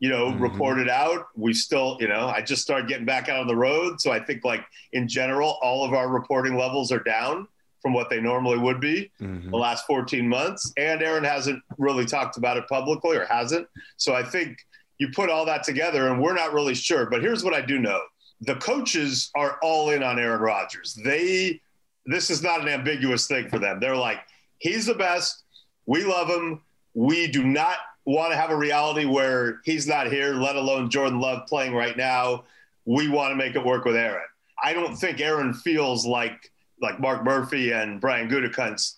you 0.00 0.08
know, 0.08 0.26
mm-hmm. 0.26 0.42
reported 0.42 0.88
out. 0.88 1.26
We 1.34 1.52
still, 1.54 1.96
you 2.00 2.08
know, 2.08 2.28
I 2.28 2.42
just 2.42 2.62
started 2.62 2.88
getting 2.88 3.06
back 3.06 3.28
out 3.28 3.40
on 3.40 3.46
the 3.46 3.56
road. 3.56 4.00
So 4.00 4.12
I 4.12 4.20
think 4.20 4.44
like 4.44 4.64
in 4.92 5.08
general, 5.08 5.58
all 5.62 5.84
of 5.84 5.92
our 5.92 6.08
reporting 6.08 6.56
levels 6.56 6.92
are 6.92 7.02
down 7.02 7.48
from 7.82 7.92
what 7.92 8.10
they 8.10 8.20
normally 8.20 8.58
would 8.58 8.80
be 8.80 9.10
mm-hmm. 9.20 9.50
the 9.50 9.56
last 9.56 9.86
14 9.86 10.28
months. 10.28 10.72
And 10.76 11.02
Aaron 11.02 11.24
hasn't 11.24 11.62
really 11.78 12.04
talked 12.04 12.36
about 12.36 12.56
it 12.56 12.68
publicly 12.68 13.16
or 13.16 13.24
hasn't. 13.26 13.66
So 13.96 14.14
I 14.14 14.22
think 14.22 14.58
you 14.98 15.08
put 15.14 15.30
all 15.30 15.46
that 15.46 15.62
together 15.62 16.08
and 16.08 16.20
we're 16.20 16.34
not 16.34 16.52
really 16.52 16.74
sure. 16.74 17.06
But 17.06 17.22
here's 17.22 17.44
what 17.44 17.54
I 17.54 17.60
do 17.60 17.78
know 17.78 18.00
the 18.40 18.56
coaches 18.56 19.30
are 19.34 19.58
all 19.62 19.90
in 19.90 20.02
on 20.02 20.18
Aaron 20.18 20.40
Rodgers. 20.40 20.96
They, 21.04 21.60
this 22.06 22.30
is 22.30 22.42
not 22.42 22.60
an 22.60 22.68
ambiguous 22.68 23.26
thing 23.26 23.48
for 23.48 23.58
them. 23.58 23.80
They're 23.80 23.96
like, 23.96 24.20
he's 24.58 24.86
the 24.86 24.94
best. 24.94 25.42
We 25.86 26.04
love 26.04 26.28
him. 26.28 26.62
We 26.94 27.26
do 27.26 27.44
not 27.44 27.78
want 28.14 28.32
to 28.32 28.36
have 28.36 28.50
a 28.50 28.56
reality 28.56 29.04
where 29.04 29.60
he's 29.64 29.86
not 29.86 30.10
here, 30.10 30.34
let 30.34 30.56
alone 30.56 30.90
Jordan 30.90 31.20
Love 31.20 31.46
playing 31.46 31.74
right 31.74 31.96
now. 31.96 32.44
We 32.84 33.08
want 33.08 33.32
to 33.32 33.36
make 33.36 33.54
it 33.54 33.64
work 33.64 33.84
with 33.84 33.96
Aaron. 33.96 34.24
I 34.62 34.72
don't 34.72 34.96
think 34.96 35.20
Aaron 35.20 35.52
feels 35.52 36.06
like 36.06 36.50
like 36.80 37.00
Mark 37.00 37.24
Murphy 37.24 37.72
and 37.72 38.00
Brian 38.00 38.28
Gutekunst 38.28 38.94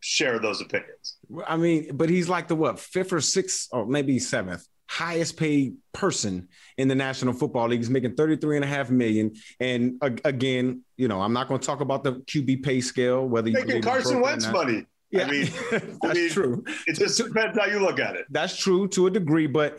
share 0.00 0.38
those 0.38 0.60
opinions. 0.60 1.16
I 1.46 1.56
mean, 1.56 1.96
but 1.96 2.08
he's 2.08 2.28
like 2.28 2.48
the 2.48 2.54
what 2.54 2.78
fifth 2.78 3.12
or 3.12 3.20
sixth 3.20 3.68
or 3.72 3.86
maybe 3.86 4.18
seventh 4.18 4.66
highest 4.92 5.38
paid 5.38 5.74
person 5.94 6.46
in 6.76 6.86
the 6.86 6.94
National 6.94 7.32
Football 7.32 7.68
League. 7.68 7.80
He's 7.80 7.88
making 7.88 8.14
33 8.14 8.56
and 8.56 8.64
a 8.64 8.68
half 8.68 8.90
million. 8.90 9.32
And 9.58 9.94
uh, 10.02 10.10
again, 10.22 10.82
you 10.98 11.08
know, 11.08 11.22
I'm 11.22 11.32
not 11.32 11.48
going 11.48 11.58
to 11.58 11.66
talk 11.66 11.80
about 11.80 12.04
the 12.04 12.16
QB 12.16 12.62
pay 12.62 12.82
scale, 12.82 13.26
whether 13.26 13.48
you 13.48 13.54
making 13.54 13.80
Carson 13.80 14.20
Wentz 14.20 14.46
money. 14.48 14.84
Yeah, 15.12 15.26
I 15.26 15.30
mean, 15.30 15.50
that's 15.70 15.84
I 16.02 16.12
mean, 16.14 16.30
true. 16.30 16.64
It 16.86 16.98
just 16.98 17.18
depends 17.18 17.58
how 17.58 17.66
you 17.66 17.80
look 17.80 18.00
at 18.00 18.16
it. 18.16 18.24
That's 18.30 18.56
true 18.56 18.88
to 18.88 19.06
a 19.06 19.10
degree, 19.10 19.46
but 19.46 19.78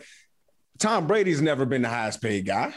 Tom 0.78 1.08
Brady's 1.08 1.42
never 1.42 1.66
been 1.66 1.82
the 1.82 1.88
highest 1.88 2.22
paid 2.22 2.46
guy. 2.46 2.72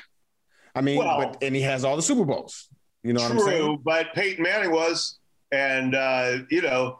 I 0.73 0.81
mean, 0.81 0.97
well, 0.97 1.19
but 1.19 1.43
and 1.43 1.55
he 1.55 1.61
has 1.61 1.85
all 1.85 1.95
the 1.95 2.01
Super 2.01 2.25
Bowls. 2.25 2.67
You 3.03 3.13
know 3.13 3.27
true, 3.27 3.37
what 3.37 3.47
I'm 3.47 3.49
saying? 3.49 3.81
but 3.85 4.13
Peyton 4.13 4.43
Manning 4.43 4.71
was, 4.71 5.19
and 5.51 5.93
uh, 5.93 6.39
you 6.49 6.63
know, 6.63 6.99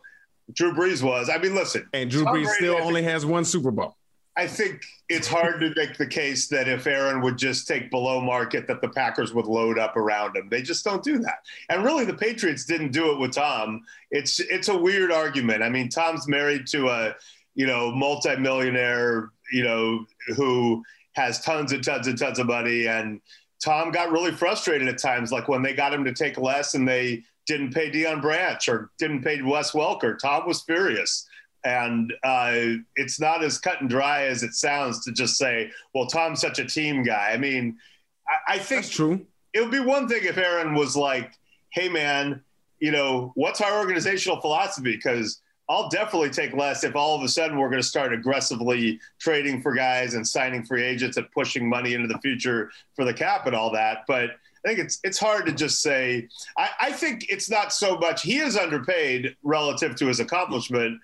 Drew 0.53 0.73
Brees 0.73 1.01
was. 1.01 1.27
I 1.29 1.39
mean, 1.39 1.55
listen, 1.55 1.89
and 1.91 2.09
Drew 2.09 2.23
Tom 2.23 2.35
Brees 2.35 2.43
Brady, 2.45 2.55
still 2.57 2.77
only 2.81 3.01
has 3.03 3.25
one 3.25 3.43
Super 3.43 3.71
Bowl. 3.71 3.96
I 4.37 4.45
think 4.45 4.83
it's 5.09 5.27
hard 5.27 5.59
to 5.61 5.73
make 5.75 5.97
the 5.97 6.05
case 6.05 6.47
that 6.49 6.67
if 6.67 6.85
Aaron 6.85 7.21
would 7.21 7.37
just 7.37 7.67
take 7.67 7.89
below 7.89 8.21
market, 8.21 8.67
that 8.67 8.81
the 8.81 8.89
Packers 8.89 9.33
would 9.33 9.47
load 9.47 9.79
up 9.79 9.97
around 9.97 10.37
him. 10.37 10.47
They 10.47 10.61
just 10.61 10.85
don't 10.85 11.03
do 11.03 11.17
that. 11.19 11.39
And 11.69 11.83
really, 11.83 12.05
the 12.05 12.13
Patriots 12.13 12.63
didn't 12.63 12.91
do 12.91 13.11
it 13.11 13.19
with 13.19 13.31
Tom. 13.31 13.81
It's 14.11 14.39
it's 14.39 14.67
a 14.67 14.77
weird 14.77 15.11
argument. 15.11 15.63
I 15.63 15.69
mean, 15.69 15.89
Tom's 15.89 16.27
married 16.27 16.67
to 16.67 16.89
a 16.89 17.15
you 17.55 17.65
know 17.65 17.91
multimillionaire, 17.91 19.31
you 19.51 19.63
know, 19.63 20.05
who 20.35 20.83
has 21.13 21.41
tons 21.41 21.71
and 21.71 21.83
tons 21.83 22.05
and 22.07 22.17
tons 22.17 22.37
of 22.37 22.45
money, 22.45 22.87
and 22.87 23.19
Tom 23.63 23.91
got 23.91 24.11
really 24.11 24.31
frustrated 24.31 24.87
at 24.87 24.99
times, 24.99 25.31
like 25.31 25.47
when 25.47 25.63
they 25.63 25.73
got 25.73 25.93
him 25.93 26.05
to 26.05 26.13
take 26.13 26.37
less 26.37 26.75
and 26.75 26.87
they 26.87 27.23
didn't 27.47 27.73
pay 27.73 27.89
Deion 27.89 28.21
Branch 28.21 28.69
or 28.69 28.91
didn't 28.99 29.23
pay 29.23 29.41
Wes 29.41 29.71
Welker. 29.71 30.19
Tom 30.19 30.45
was 30.47 30.61
furious. 30.61 31.26
And 31.67 32.13
uh, 32.23 32.79
it's 32.95 33.19
not 33.19 33.43
as 33.43 33.57
cut 33.57 33.81
and 33.81 33.89
dry 33.89 34.23
as 34.23 34.41
it 34.41 34.53
sounds 34.53 35.03
to 35.03 35.11
just 35.11 35.35
say, 35.35 35.69
well, 35.93 36.07
Tom's 36.07 36.39
such 36.39 36.59
a 36.59 36.65
team 36.65 37.03
guy. 37.03 37.31
I 37.33 37.37
mean, 37.37 37.77
I, 38.25 38.53
I 38.53 38.57
think 38.57 38.83
That's 38.83 38.95
true. 38.95 39.25
It 39.53 39.59
would 39.59 39.71
be 39.71 39.81
one 39.81 40.07
thing 40.07 40.23
if 40.23 40.37
Aaron 40.37 40.75
was 40.75 40.95
like, 40.95 41.33
hey, 41.71 41.89
man, 41.89 42.41
you 42.79 42.91
know, 42.91 43.33
what's 43.35 43.59
our 43.59 43.79
organizational 43.79 44.39
philosophy? 44.39 44.95
Because 44.95 45.41
I'll 45.67 45.89
definitely 45.89 46.29
take 46.29 46.53
less 46.53 46.85
if 46.85 46.95
all 46.95 47.17
of 47.17 47.23
a 47.23 47.27
sudden 47.27 47.57
we're 47.57 47.69
going 47.69 47.81
to 47.81 47.87
start 47.87 48.13
aggressively 48.13 49.01
trading 49.19 49.61
for 49.61 49.73
guys 49.73 50.13
and 50.13 50.25
signing 50.25 50.63
free 50.63 50.83
agents 50.83 51.17
and 51.17 51.29
pushing 51.33 51.67
money 51.67 51.95
into 51.95 52.07
the 52.07 52.19
future 52.19 52.71
for 52.95 53.03
the 53.03 53.13
cap 53.13 53.45
and 53.45 53.53
all 53.53 53.73
that. 53.73 54.05
But 54.07 54.29
I 54.65 54.69
think 54.69 54.79
it's 54.79 54.99
it's 55.03 55.19
hard 55.19 55.45
to 55.47 55.51
just 55.51 55.81
say. 55.81 56.29
I, 56.57 56.69
I 56.83 56.91
think 56.93 57.25
it's 57.29 57.49
not 57.49 57.73
so 57.73 57.97
much 57.97 58.21
he 58.21 58.37
is 58.37 58.55
underpaid 58.55 59.35
relative 59.43 59.97
to 59.97 60.07
his 60.07 60.21
accomplishment 60.21 61.01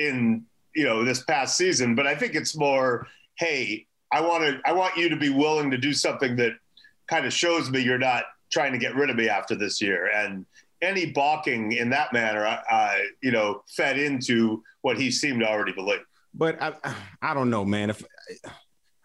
in 0.00 0.44
you 0.74 0.84
know 0.84 1.04
this 1.04 1.22
past 1.24 1.56
season, 1.56 1.94
but 1.94 2.06
I 2.06 2.14
think 2.14 2.34
it's 2.34 2.56
more, 2.56 3.06
hey, 3.36 3.86
I 4.12 4.20
want 4.20 4.44
to 4.44 4.60
I 4.64 4.72
want 4.72 4.96
you 4.96 5.08
to 5.08 5.16
be 5.16 5.30
willing 5.30 5.70
to 5.70 5.78
do 5.78 5.92
something 5.92 6.36
that 6.36 6.52
kind 7.08 7.26
of 7.26 7.32
shows 7.32 7.70
me 7.70 7.80
you're 7.80 7.98
not 7.98 8.24
trying 8.52 8.72
to 8.72 8.78
get 8.78 8.94
rid 8.94 9.10
of 9.10 9.16
me 9.16 9.28
after 9.28 9.54
this 9.54 9.80
year. 9.80 10.10
And 10.14 10.46
any 10.82 11.06
balking 11.06 11.72
in 11.72 11.90
that 11.90 12.12
manner, 12.12 12.44
uh, 12.70 12.96
you 13.22 13.30
know, 13.30 13.62
fed 13.68 13.98
into 13.98 14.62
what 14.82 14.98
he 14.98 15.10
seemed 15.10 15.40
to 15.40 15.48
already 15.48 15.72
believe. 15.72 16.00
But 16.32 16.60
I, 16.62 16.74
I 17.20 17.34
don't 17.34 17.50
know, 17.50 17.64
man. 17.64 17.90
If 17.90 18.02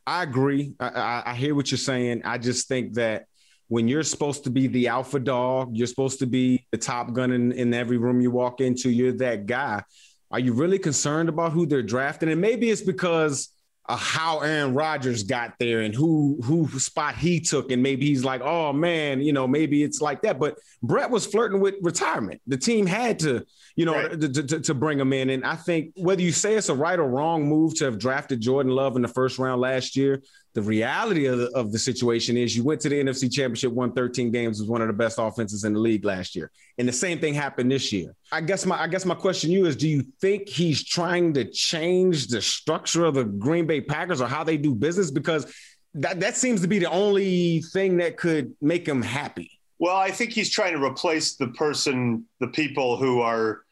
I 0.07 0.23
agree, 0.23 0.73
I, 0.79 1.23
I 1.25 1.33
hear 1.33 1.55
what 1.55 1.71
you're 1.71 1.77
saying. 1.77 2.21
I 2.23 2.37
just 2.37 2.67
think 2.67 2.93
that 2.93 3.25
when 3.67 3.87
you're 3.87 4.03
supposed 4.03 4.43
to 4.43 4.51
be 4.51 4.67
the 4.67 4.87
alpha 4.87 5.19
dog, 5.19 5.75
you're 5.75 5.87
supposed 5.87 6.19
to 6.19 6.27
be 6.27 6.65
the 6.71 6.77
top 6.77 7.13
gun 7.13 7.31
in, 7.31 7.51
in 7.51 7.73
every 7.73 7.97
room 7.97 8.21
you 8.21 8.29
walk 8.29 8.61
into. 8.61 8.89
You're 8.89 9.13
that 9.13 9.47
guy. 9.47 9.83
Are 10.32 10.39
you 10.39 10.53
really 10.53 10.79
concerned 10.79 11.29
about 11.29 11.51
who 11.51 11.65
they're 11.65 11.84
drafting? 11.84 12.29
And 12.29 12.41
maybe 12.41 12.70
it's 12.70 12.82
because 12.82 13.50
uh, 13.88 13.96
how 13.96 14.39
Aaron 14.39 14.74
Rodgers 14.74 15.24
got 15.24 15.53
there 15.60 15.82
and 15.82 15.94
who 15.94 16.39
who 16.44 16.67
spot 16.79 17.15
he 17.15 17.39
took, 17.39 17.72
and 17.72 17.84
maybe 17.84 18.08
he's 18.08 18.24
like, 18.24 18.41
oh 18.41 18.74
man, 18.74 19.22
you 19.22 19.32
know, 19.32 19.48
maybe 19.48 19.84
it's 19.84 20.01
like 20.01 20.24
that. 20.24 20.39
But 20.39 20.58
Brett 20.82 21.12
was 21.12 21.25
flirting 21.25 21.62
with 21.62 21.75
retirement. 21.82 22.41
The 22.48 22.58
team 22.58 22.88
had 22.88 23.20
to, 23.20 23.46
you 23.75 23.86
know, 23.86 23.94
right. 23.94 24.20
to, 24.20 24.29
to, 24.29 24.60
to, 24.60 24.74
bring 24.74 25.00
him 25.00 25.13
in. 25.13 25.29
And 25.29 25.46
I 25.46 25.55
think 25.55 25.91
whether 25.96 26.22
you 26.24 26.32
say 26.32 26.55
it's 26.55 26.70
a 26.70 26.75
right 26.75 26.98
or 26.98 27.08
wrong 27.08 27.48
move 27.48 27.75
to 27.75 27.86
have 27.86 28.00
drafted 28.00 28.41
Jordan 28.41 28.72
Love 28.72 28.96
in 28.96 29.03
the 29.03 29.08
first 29.08 29.38
round 29.38 29.62
last 29.62 29.96
year, 29.96 30.24
the 30.55 30.62
reality 30.62 31.25
of 31.25 31.38
the, 31.38 31.50
of 31.51 31.74
the 31.74 31.77
situation 31.77 32.38
is 32.38 32.55
you 32.55 32.63
went 32.63 32.79
to 32.79 32.89
the 32.89 32.95
NFC 32.95 33.31
Championship, 33.31 33.74
won 33.74 33.91
13 33.91 34.31
games, 34.31 34.62
was 34.62 34.69
one 34.69 34.81
of 34.81 34.88
the 34.88 34.93
best 34.93 35.19
offenses 35.19 35.65
in 35.65 35.74
the 35.74 35.79
league 35.79 36.05
last 36.05 36.33
year, 36.33 36.50
and 36.77 36.88
the 36.88 36.93
same 36.93 37.19
thing 37.19 37.33
happened 37.33 37.69
this 37.69 37.91
year. 37.91 38.15
I 38.31 38.39
guess 38.39 38.65
my 38.65 38.81
I 38.81 38.88
guess 38.88 39.05
my 39.05 39.15
question 39.15 39.50
to 39.50 39.53
you 39.53 39.65
is: 39.65 39.75
Do 39.75 39.89
you 39.89 40.03
think 40.21 40.47
he's 40.47 40.83
trying 40.83 41.33
to 41.33 41.43
change 41.43 42.27
the 42.27 42.41
structure 42.41 43.03
of 43.03 43.15
the 43.15 43.25
Green 43.25 43.67
Bay 43.67 43.81
Packers 43.81 44.21
or 44.21 44.27
how 44.27 44.45
they 44.45 44.55
do 44.55 44.74
business? 44.74 45.12
Because 45.12 45.53
that 45.93 46.21
that 46.21 46.38
seems 46.38 46.62
to 46.62 46.69
be 46.69 46.79
the 46.79 46.89
only 46.89 47.62
thing 47.74 47.97
that 47.97 48.15
could 48.15 48.55
make 48.62 48.88
him 48.88 49.01
happy. 49.01 49.51
Well, 49.77 49.97
I 49.97 50.09
think 50.09 50.31
he's 50.31 50.50
trying 50.50 50.71
to 50.71 50.81
replace 50.81 51.35
the 51.35 51.50
person, 51.50 52.25
the 52.39 52.47
people 52.47 52.95
who 52.95 53.19
are 53.19 53.65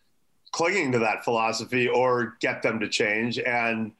clinging 0.52 0.92
to 0.92 1.00
that 1.00 1.24
philosophy, 1.24 1.88
or 1.88 2.36
get 2.42 2.62
them 2.62 2.82
to 2.82 2.90
change 2.90 3.40
and 3.40 3.94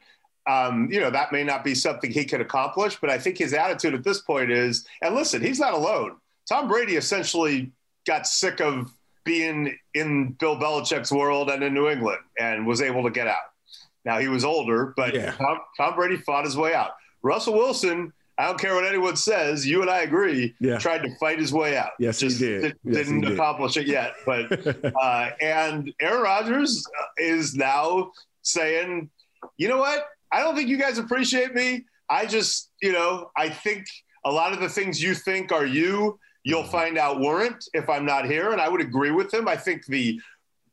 um, 0.48 0.90
you 0.92 1.00
know, 1.00 1.10
that 1.10 1.32
may 1.32 1.44
not 1.44 1.64
be 1.64 1.74
something 1.74 2.12
he 2.12 2.26
could 2.26 2.42
accomplish, 2.42 2.98
but 3.00 3.10
I 3.10 3.18
think 3.18 3.38
his 3.38 3.54
attitude 3.54 3.94
at 3.94 4.04
this 4.04 4.22
point 4.22 4.52
is, 4.52 4.86
and 5.02 5.16
listen, 5.16 5.42
he's 5.42 5.60
not 5.60 5.74
alone. 5.74 6.18
Tom 6.50 6.68
Brady 6.68 6.96
essentially 6.96 7.72
got 8.06 8.28
sick 8.28 8.60
of 8.60 8.92
being 9.24 9.78
in 9.94 10.34
Bill 10.34 10.58
Belichick's 10.58 11.12
world 11.12 11.50
and 11.50 11.64
in 11.64 11.74
New 11.74 11.88
England 11.90 12.20
and 12.38 12.68
was 12.68 12.82
able 12.82 13.04
to 13.04 13.10
get 13.10 13.28
out. 13.28 13.38
Now 14.04 14.20
he 14.20 14.28
was 14.28 14.44
older, 14.44 14.94
but 14.98 15.14
yeah. 15.14 15.32
Tom, 15.32 15.60
Tom, 15.78 15.96
Brady 15.96 16.18
fought 16.18 16.44
his 16.44 16.58
way 16.58 16.74
out. 16.74 16.92
Russell 17.22 17.54
Wilson, 17.54 18.12
I 18.38 18.48
don't 18.48 18.60
care 18.60 18.76
what 18.76 18.86
anyone 18.86 19.16
says, 19.16 19.66
you 19.66 19.82
and 19.82 19.90
I 19.90 20.02
agree, 20.02 20.54
yeah. 20.60 20.78
tried 20.78 21.04
to 21.04 21.16
fight 21.20 21.40
his 21.40 21.54
way 21.54 21.78
out. 21.78 21.92
Yes, 22.00 22.20
Just 22.20 22.40
he 22.40 22.46
did. 22.46 22.76
Yes, 22.84 22.96
didn't 22.98 23.24
he 23.24 23.34
accomplish 23.34 23.78
it 23.78 23.88
yet. 23.88 24.14
But 24.26 24.94
uh, 25.02 25.30
and 25.40 25.94
Aaron 26.02 26.22
Rodgers 26.22 26.86
is 27.18 27.56
now 27.56 28.12
saying, 28.42 29.10
you 29.56 29.70
know 29.70 29.78
what? 29.78 30.06
I 30.34 30.40
don't 30.40 30.56
think 30.56 30.68
you 30.68 30.78
guys 30.78 30.98
appreciate 30.98 31.54
me. 31.54 31.86
I 32.10 32.26
just, 32.26 32.72
you 32.82 32.92
know, 32.92 33.30
I 33.38 33.50
think 33.50 33.86
a 34.26 34.32
lot 34.32 34.52
of 34.52 34.60
the 34.60 34.70
things 34.70 35.02
you 35.02 35.14
think 35.14 35.52
are 35.52 35.66
you, 35.66 36.20
you'll 36.44 36.64
mm-hmm. 36.64 36.72
find 36.72 36.98
out 36.98 37.22
weren't 37.22 37.64
if 37.74 37.88
I'm 37.88 38.06
not 38.06 38.26
here. 38.26 38.52
And 38.52 38.60
I 38.60 38.68
would 38.68 38.82
agree 38.82 39.12
with 39.12 39.34
him. 39.34 39.48
I 39.48 39.56
think 39.56 39.86
the 39.86 40.20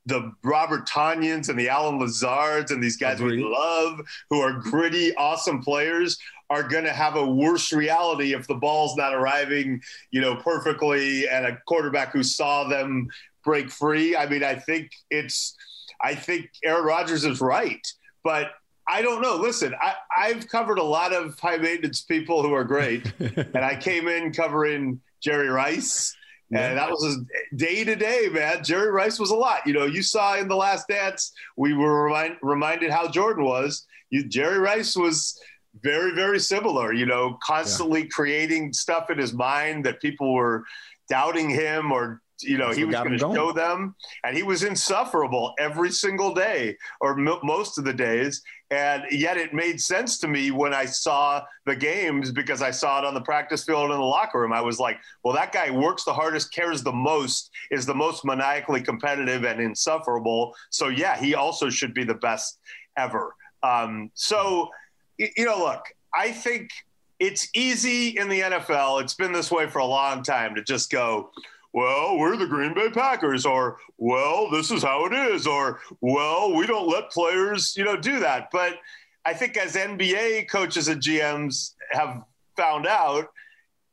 the 0.07 0.33
Robert 0.43 0.88
Tonyans 0.88 1.50
and 1.50 1.59
the 1.59 1.69
Allen 1.69 2.00
Lazards 2.00 2.71
and 2.71 2.83
these 2.83 2.97
guys 2.97 3.21
Agreed. 3.21 3.37
we 3.37 3.45
love 3.45 4.00
who 4.31 4.40
are 4.40 4.55
gritty, 4.55 5.14
awesome 5.17 5.62
players 5.62 6.19
are 6.49 6.67
going 6.67 6.85
to 6.85 6.93
have 6.93 7.17
a 7.17 7.25
worse 7.25 7.71
reality 7.73 8.33
if 8.33 8.47
the 8.47 8.55
ball's 8.55 8.97
not 8.97 9.14
arriving, 9.14 9.81
you 10.11 10.21
know, 10.21 10.37
perfectly 10.37 11.29
and 11.29 11.47
a 11.47 11.59
quarterback 11.67 12.12
who 12.12 12.23
saw 12.23 12.64
them 12.64 13.09
break 13.45 13.71
free. 13.71 14.17
I 14.17 14.26
mean, 14.26 14.43
I 14.43 14.55
think 14.57 14.90
it's, 15.11 15.55
I 16.02 16.14
think 16.14 16.50
Aaron 16.64 16.85
Rodgers 16.85 17.25
is 17.25 17.40
right, 17.40 17.87
but 18.25 18.52
I 18.91 19.03
don't 19.03 19.23
know. 19.23 19.37
Listen, 19.37 19.75
I, 19.81 19.95
I've 20.17 20.49
covered 20.49 20.79
a 20.79 20.83
lot 20.83 21.13
of 21.13 21.39
high 21.39 21.59
maintenance 21.59 22.01
people 22.03 22.43
who 22.43 22.53
are 22.53 22.65
great, 22.65 23.13
and 23.21 23.59
I 23.59 23.77
came 23.77 24.09
in 24.09 24.33
covering 24.33 25.01
Jerry 25.21 25.49
Rice. 25.49 26.17
And 26.53 26.79
that 26.79 26.91
was 26.91 27.17
day 27.55 27.85
to 27.85 27.95
day, 27.95 28.29
man. 28.29 28.65
Jerry 28.65 28.91
Rice 28.91 29.21
was 29.21 29.31
a 29.31 29.37
lot. 29.37 29.65
You 29.67 29.73
know, 29.73 29.85
you 29.85 30.03
saw 30.03 30.37
in 30.37 30.49
the 30.49 30.57
last 30.57 30.89
dance, 30.89 31.33
we 31.57 31.75
were 31.75 32.03
remind, 32.03 32.39
reminded 32.43 32.91
how 32.91 33.07
Jordan 33.07 33.45
was. 33.45 33.87
You, 34.11 34.27
Jerry 34.27 34.59
Rice 34.59 34.97
was 34.97 35.41
very, 35.81 36.13
very 36.13 36.41
similar, 36.41 36.93
you 36.93 37.07
know, 37.07 37.39
constantly 37.45 38.01
yeah. 38.01 38.09
creating 38.11 38.73
stuff 38.73 39.11
in 39.11 39.19
his 39.19 39.33
mind 39.33 39.85
that 39.85 40.01
people 40.01 40.35
were 40.35 40.65
doubting 41.09 41.49
him 41.49 41.93
or 41.93 42.21
you 42.43 42.59
know, 42.59 42.67
That's 42.67 42.79
he 42.79 42.85
was 42.85 42.97
going 42.97 43.13
to 43.13 43.19
show 43.19 43.53
them, 43.53 43.95
and 44.25 44.37
he 44.37 44.43
was 44.43 44.63
insufferable 44.63 45.55
every 45.59 45.91
single 45.91 46.35
day 46.35 46.77
or 47.01 47.19
m- 47.19 47.39
most 47.43 47.79
of 47.79 47.85
the 47.85 47.93
days. 47.93 48.43
And 48.71 49.05
yet, 49.11 49.37
it 49.37 49.53
made 49.53 49.81
sense 49.81 50.19
to 50.19 50.29
me 50.29 50.53
when 50.53 50.73
I 50.73 50.85
saw 50.85 51.43
the 51.67 51.75
games 51.75 52.31
because 52.31 52.63
I 52.63 52.71
saw 52.71 53.01
it 53.01 53.05
on 53.05 53.15
the 53.15 53.21
practice 53.21 53.65
field 53.65 53.91
in 53.91 53.97
the 53.97 54.03
locker 54.03 54.41
room. 54.41 54.53
I 54.53 54.61
was 54.61 54.79
like, 54.79 54.99
well, 55.25 55.35
that 55.35 55.53
guy 55.53 55.71
works 55.71 56.05
the 56.05 56.15
hardest, 56.15 56.55
cares 56.55 56.83
the 56.83 56.93
most, 56.93 57.51
is 57.71 57.85
the 57.85 57.95
most 57.95 58.25
maniacally 58.25 58.81
competitive 58.81 59.45
and 59.45 59.61
insufferable. 59.61 60.55
So, 60.71 60.89
yeah, 60.89 61.19
he 61.19 61.35
also 61.35 61.69
should 61.69 61.95
be 61.95 62.05
the 62.05 62.15
best 62.15 62.61
ever. 62.97 63.35
Um, 63.63 64.11
so, 64.15 64.71
you 65.19 65.45
know, 65.45 65.59
look, 65.59 65.83
I 66.15 66.31
think 66.31 66.71
it's 67.19 67.49
easy 67.55 68.19
in 68.19 68.29
the 68.29 68.41
NFL. 68.41 69.03
It's 69.03 69.15
been 69.15 69.33
this 69.33 69.51
way 69.51 69.69
for 69.69 69.79
a 69.79 69.85
long 69.85 70.23
time 70.23 70.55
to 70.55 70.63
just 70.63 70.91
go, 70.91 71.31
well, 71.73 72.19
we're 72.19 72.37
the 72.37 72.47
Green 72.47 72.75
Bay 72.75 72.91
Packers, 72.91 73.47
or 73.47 73.79
well, 73.99 74.50
this 74.50 74.71
is 74.71 74.83
how 74.83 75.07
it 75.07 75.12
is, 75.12 75.47
or 75.47 75.81
well, 76.00 76.55
we 76.55 76.67
don't 76.67 76.89
let 76.89 77.11
players, 77.11 77.77
you 77.77 77.85
know, 77.85 77.97
do 77.97 78.19
that. 78.21 78.49
But 78.50 78.79
I 79.25 79.35
think 79.35 79.57
as 79.57 79.75
NBA 79.75 80.49
coaches 80.49 80.89
and 80.89 81.00
GMs 81.00 81.75
have 81.93 82.23
found 82.57 82.87
out, 82.87 83.29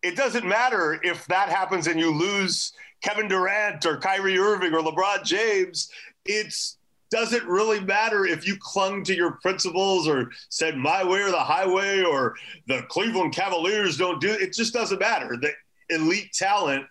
it 0.01 0.15
doesn't 0.15 0.45
matter 0.45 0.99
if 1.03 1.25
that 1.27 1.49
happens 1.49 1.87
and 1.87 1.99
you 1.99 2.11
lose 2.11 2.73
Kevin 3.01 3.27
Durant 3.27 3.85
or 3.85 3.97
Kyrie 3.97 4.37
Irving 4.37 4.73
or 4.73 4.81
LeBron 4.81 5.23
James. 5.23 5.89
It's 6.25 6.77
doesn't 7.09 7.45
really 7.45 7.79
matter 7.79 8.25
if 8.25 8.45
you 8.45 8.57
clung 8.59 9.03
to 9.03 9.15
your 9.15 9.33
principles 9.41 10.07
or 10.07 10.29
said 10.49 10.75
my 10.75 11.03
way 11.03 11.21
or 11.21 11.31
the 11.31 11.39
highway 11.39 12.03
or 12.03 12.35
the 12.67 12.81
Cleveland 12.89 13.33
Cavaliers 13.33 13.97
don't 13.97 14.19
do 14.19 14.29
it. 14.29 14.41
It 14.41 14.53
just 14.53 14.73
doesn't 14.73 14.99
matter. 14.99 15.37
The 15.37 15.51
elite 15.89 16.33
talent 16.33 16.85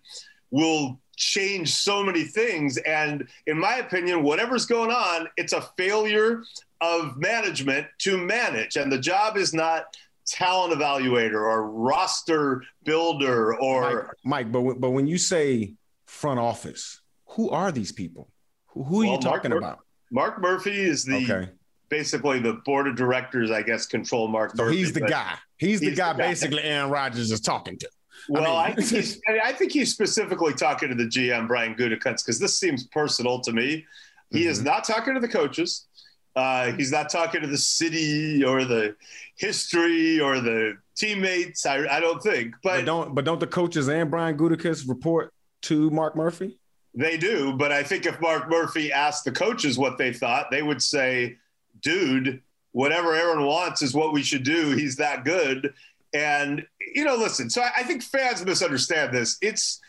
will 0.51 1.01
change 1.17 1.75
so 1.75 2.03
many 2.03 2.25
things. 2.25 2.77
And 2.79 3.27
in 3.47 3.59
my 3.59 3.77
opinion, 3.77 4.23
whatever's 4.23 4.67
going 4.67 4.91
on, 4.91 5.29
it's 5.37 5.53
a 5.53 5.63
failure 5.77 6.43
of 6.81 7.17
management 7.17 7.87
to 7.99 8.19
manage. 8.19 8.77
And 8.77 8.93
the 8.93 8.99
job 8.99 9.37
is 9.37 9.55
not 9.55 9.97
talent 10.27 10.75
evaluator 10.75 11.35
or 11.35 11.71
roster 11.71 12.63
builder 12.85 13.55
or 13.57 14.17
Mike. 14.25 14.51
Mike 14.51 14.53
but 14.53 14.81
but 14.81 14.91
when 14.91 15.07
you 15.07 15.19
say 15.19 15.75
front 16.07 16.39
office, 16.39 17.01
who 17.31 17.51
are 17.51 17.73
these 17.73 17.93
people? 17.93 18.29
Who, 18.69 18.83
who 18.85 19.03
are 19.03 19.07
well, 19.07 19.15
you 19.15 19.21
talking 19.21 19.51
Mark 19.51 19.63
about? 19.63 19.79
Mark 20.11 20.41
Murphy 20.41 20.81
is 20.81 21.05
the 21.05 21.17
okay. 21.17 21.51
basically 21.89 22.41
the 22.41 22.55
board 22.65 22.87
of 22.87 22.97
directors, 22.97 23.51
I 23.51 23.63
guess, 23.63 23.87
control 23.87 24.29
Mark. 24.29 24.55
So 24.57 24.65
Murphy, 24.65 24.77
he's 24.79 24.93
the 24.93 25.01
guy. 25.01 25.35
He's, 25.57 25.81
he's 25.81 25.91
the 25.91 25.97
guy. 25.97 26.13
The 26.13 26.19
guy. 26.19 26.29
Basically, 26.29 26.63
Aaron 26.63 26.91
Rodgers 26.91 27.31
is 27.31 27.41
talking 27.41 27.79
to. 27.79 27.89
Well, 28.29 28.57
I, 28.57 28.69
mean, 28.69 28.79
I, 28.79 28.83
think 28.83 28.89
he's, 28.89 29.21
I 29.45 29.53
think 29.53 29.73
he's 29.73 29.93
specifically 29.93 30.55
talking 30.55 30.89
to 30.89 30.95
the 30.95 31.05
GM 31.05 31.47
Brian 31.49 31.75
Gutekunst 31.75 32.25
because 32.25 32.39
this 32.39 32.59
seems 32.59 32.85
personal 32.85 33.41
to 33.41 33.53
me. 33.53 33.85
He 34.31 34.41
mm-hmm. 34.41 34.49
is 34.49 34.63
not 34.63 34.85
talking 34.85 35.15
to 35.15 35.21
the 35.21 35.29
coaches. 35.29 35.87
Uh, 36.35 36.73
he's 36.73 36.93
not 36.93 37.09
talking 37.09 37.41
to 37.41 37.47
the 37.47 37.57
city 37.57 38.45
or 38.45 38.65
the 38.65 38.95
history 39.37 40.21
or 40.21 40.41
the 40.41 40.77
teammates. 40.95 41.65
I, 41.65 41.87
I 41.87 42.01
don't 42.01 42.23
think. 42.23 42.55
But, 42.63 42.79
but, 42.79 42.85
don't 42.85 43.15
but 43.15 43.25
don't 43.25 43.41
the 43.41 43.47
coaches 43.47 43.89
and 43.89 44.11
Brian 44.11 44.37
Gutekunst 44.37 44.89
report 44.89 45.33
to 45.63 45.91
Mark 45.91 46.15
Murphy? 46.15 46.59
They 46.95 47.17
do, 47.17 47.53
but 47.53 47.73
I 47.73 47.83
think 47.83 48.07
if 48.07 48.21
Mark 48.21 48.49
Murphy 48.49 48.91
asked 48.91 49.25
the 49.25 49.33
coaches 49.33 49.79
what 49.79 49.99
they 49.99 50.13
thought, 50.13 50.51
they 50.51 50.63
would 50.63 50.83
say, 50.83 51.37
"Dude, 51.81 52.43
whatever 52.73 53.15
Aaron 53.15 53.45
wants 53.45 53.83
is 53.83 53.95
what 53.95 54.15
we 54.15 54.23
should 54.23 54.43
do. 54.43 54.71
He's 54.71 54.97
that 54.97 55.25
good." 55.25 55.75
And, 56.17 56.65
you 56.95 57.05
know, 57.05 57.15
listen, 57.15 57.51
so 57.51 57.61
I, 57.61 57.71
I 57.79 57.83
think 57.83 58.03
fans 58.03 58.45
misunderstand 58.45 59.15
this. 59.15 59.37
It's, 59.43 59.81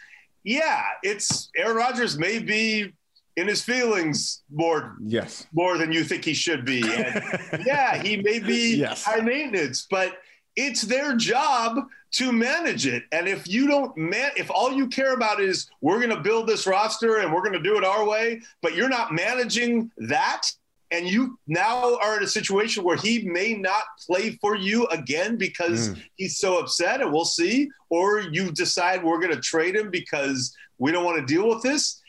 yeah, 0.43 0.83
it's 1.03 1.49
Aaron 1.55 1.77
Rodgers 1.77 2.17
may 2.17 2.39
be 2.39 2.91
in 3.37 3.47
his 3.47 3.61
feelings 3.61 4.41
more 4.51 4.97
yes 5.05 5.45
more 5.53 5.77
than 5.77 5.91
you 5.91 6.03
think 6.03 6.25
he 6.25 6.33
should 6.33 6.65
be 6.65 6.81
and 6.81 7.23
yeah 7.67 7.95
he 8.01 8.17
may 8.17 8.39
be 8.39 8.77
yes. 8.77 9.03
high 9.03 9.19
maintenance 9.19 9.85
but 9.91 10.17
it's 10.55 10.81
their 10.81 11.15
job 11.15 11.85
to 12.09 12.31
manage 12.31 12.87
it 12.87 13.03
and 13.11 13.27
if 13.27 13.47
you 13.47 13.67
don't 13.67 13.95
man 13.95 14.31
if 14.35 14.49
all 14.49 14.73
you 14.73 14.87
care 14.87 15.13
about 15.13 15.39
is 15.39 15.69
we're 15.81 15.99
going 15.99 16.09
to 16.09 16.19
build 16.19 16.47
this 16.47 16.65
roster 16.65 17.17
and 17.17 17.31
we're 17.31 17.43
going 17.43 17.53
to 17.53 17.61
do 17.61 17.77
it 17.77 17.83
our 17.83 18.07
way 18.07 18.41
but 18.63 18.73
you're 18.73 18.89
not 18.89 19.13
managing 19.13 19.91
that 19.97 20.51
and 20.91 21.08
you 21.08 21.38
now 21.47 21.97
are 21.97 22.17
in 22.17 22.23
a 22.23 22.28
situation 22.28 22.84
where 22.84 22.95
he 22.95 23.28
may 23.28 23.54
not 23.54 23.84
play 24.06 24.38
for 24.41 24.56
you 24.56 24.86
again 24.88 25.36
because 25.38 25.89
mm. 25.89 26.02
he's 26.15 26.38
so 26.38 26.60
upset 26.60 27.02
and 27.02 27.12
we'll 27.12 27.26
see. 27.26 27.69
Or 27.89 28.19
you 28.19 28.52
decide 28.52 29.04
we're 29.04 29.19
going 29.19 29.36
to 29.36 29.41
trade 29.41 29.76
him 29.76 29.89
because 29.91 30.56
we 30.78 30.91
don't 30.91 31.04
want 31.04 31.19
to 31.19 31.34
deal 31.34 31.50
with 31.50 31.62
this. 31.62 32.02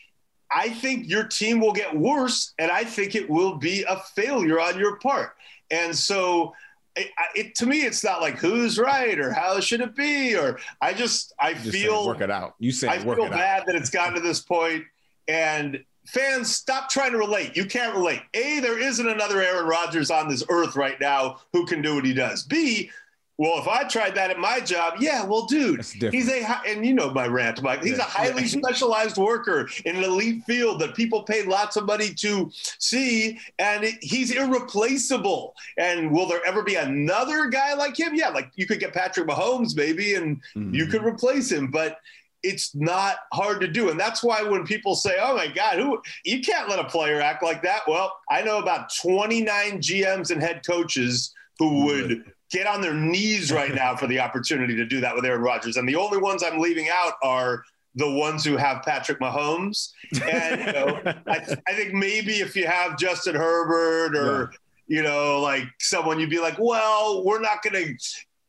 I 0.50 0.68
think 0.68 1.08
your 1.08 1.24
team 1.24 1.60
will 1.60 1.72
get 1.72 1.94
worse 1.94 2.54
and 2.58 2.70
i 2.70 2.82
think 2.82 3.14
it 3.14 3.28
will 3.28 3.56
be 3.56 3.84
a 3.84 4.00
failure 4.14 4.60
on 4.60 4.78
your 4.78 4.96
part. 4.96 5.32
And 5.70 5.94
so 5.94 6.54
it, 6.96 7.10
it, 7.34 7.54
to 7.56 7.66
me 7.66 7.82
it's 7.82 8.02
not 8.02 8.20
like 8.20 8.38
who's 8.38 8.78
right 8.78 9.18
or 9.18 9.32
how 9.32 9.60
should 9.60 9.80
it 9.80 9.94
be 9.94 10.36
or 10.36 10.58
i 10.80 10.92
just 10.92 11.34
i 11.38 11.52
just 11.52 11.70
feel 11.70 12.06
work 12.06 12.20
it 12.20 12.30
out. 12.30 12.54
You 12.58 12.72
say 12.72 12.88
i 12.88 12.98
feel 12.98 13.28
bad 13.28 13.64
that 13.66 13.74
it's 13.74 13.90
gotten 13.90 14.14
to 14.14 14.20
this 14.20 14.40
point 14.40 14.84
and 15.28 15.84
fans, 16.08 16.54
stop 16.54 16.88
trying 16.88 17.12
to 17.12 17.18
relate. 17.18 17.56
You 17.56 17.66
can't 17.66 17.94
relate. 17.94 18.22
A, 18.34 18.60
there 18.60 18.78
isn't 18.78 19.08
another 19.08 19.40
Aaron 19.40 19.66
Rodgers 19.66 20.10
on 20.10 20.28
this 20.28 20.44
earth 20.48 20.76
right 20.76 21.00
now 21.00 21.40
who 21.52 21.66
can 21.66 21.82
do 21.82 21.94
what 21.94 22.04
he 22.04 22.14
does. 22.14 22.44
B, 22.44 22.90
well, 23.38 23.60
if 23.60 23.68
I 23.68 23.84
tried 23.84 24.16
that 24.16 24.32
at 24.32 24.40
my 24.40 24.58
job, 24.58 24.94
yeah, 24.98 25.24
well, 25.24 25.46
dude, 25.46 25.84
he's 25.84 26.28
a 26.28 26.60
and 26.66 26.84
you 26.84 26.92
know 26.92 27.12
my 27.12 27.28
rant, 27.28 27.62
Mike. 27.62 27.84
He's 27.84 27.98
a 27.98 28.02
highly 28.02 28.48
specialized 28.48 29.16
worker 29.16 29.68
in 29.84 29.94
an 29.94 30.02
elite 30.02 30.42
field 30.42 30.80
that 30.80 30.96
people 30.96 31.22
pay 31.22 31.44
lots 31.44 31.76
of 31.76 31.86
money 31.86 32.12
to 32.14 32.50
see, 32.80 33.38
and 33.60 33.84
it, 33.84 33.94
he's 34.02 34.32
irreplaceable. 34.32 35.54
And 35.76 36.10
will 36.10 36.26
there 36.26 36.44
ever 36.44 36.64
be 36.64 36.74
another 36.74 37.46
guy 37.46 37.74
like 37.74 37.96
him? 37.96 38.16
Yeah, 38.16 38.30
like 38.30 38.50
you 38.56 38.66
could 38.66 38.80
get 38.80 38.92
Patrick 38.92 39.28
Mahomes, 39.28 39.76
maybe, 39.76 40.16
and 40.16 40.42
mm-hmm. 40.56 40.74
you 40.74 40.86
could 40.86 41.04
replace 41.04 41.52
him, 41.52 41.68
but 41.68 42.00
it's 42.42 42.74
not 42.74 43.16
hard 43.32 43.60
to 43.60 43.68
do. 43.68 43.90
And 43.90 43.98
that's 43.98 44.22
why 44.22 44.42
when 44.42 44.64
people 44.64 44.94
say, 44.94 45.18
oh 45.20 45.36
my 45.36 45.48
God, 45.48 45.78
who 45.78 46.00
you 46.24 46.40
can't 46.40 46.68
let 46.68 46.78
a 46.78 46.84
player 46.84 47.20
act 47.20 47.42
like 47.42 47.62
that. 47.62 47.82
Well, 47.86 48.16
I 48.30 48.42
know 48.42 48.58
about 48.58 48.90
29 49.00 49.46
GMs 49.80 50.30
and 50.30 50.40
head 50.40 50.62
coaches 50.66 51.34
who 51.58 51.84
would 51.86 52.24
get 52.50 52.66
on 52.66 52.80
their 52.80 52.94
knees 52.94 53.52
right 53.52 53.74
now 53.74 53.96
for 53.96 54.06
the 54.06 54.20
opportunity 54.20 54.74
to 54.76 54.84
do 54.84 55.00
that 55.00 55.14
with 55.14 55.24
Aaron 55.24 55.42
Rodgers. 55.42 55.76
And 55.76 55.88
the 55.88 55.96
only 55.96 56.18
ones 56.18 56.42
I'm 56.42 56.58
leaving 56.58 56.88
out 56.90 57.14
are 57.22 57.64
the 57.94 58.10
ones 58.10 58.44
who 58.44 58.56
have 58.56 58.82
Patrick 58.82 59.18
Mahomes. 59.18 59.90
And 60.22 60.60
you 60.60 60.72
know, 60.72 61.00
I, 61.26 61.56
I, 61.66 61.74
think 61.74 61.92
maybe 61.92 62.34
if 62.34 62.54
you 62.54 62.66
have 62.66 62.96
Justin 62.96 63.34
Herbert 63.34 64.16
or, 64.16 64.52
yeah. 64.86 64.96
you 64.98 65.02
know, 65.02 65.40
like 65.40 65.64
someone 65.80 66.20
you'd 66.20 66.30
be 66.30 66.38
like, 66.38 66.56
well, 66.58 67.24
we're 67.24 67.40
not 67.40 67.62
going 67.62 67.84
to 67.84 67.94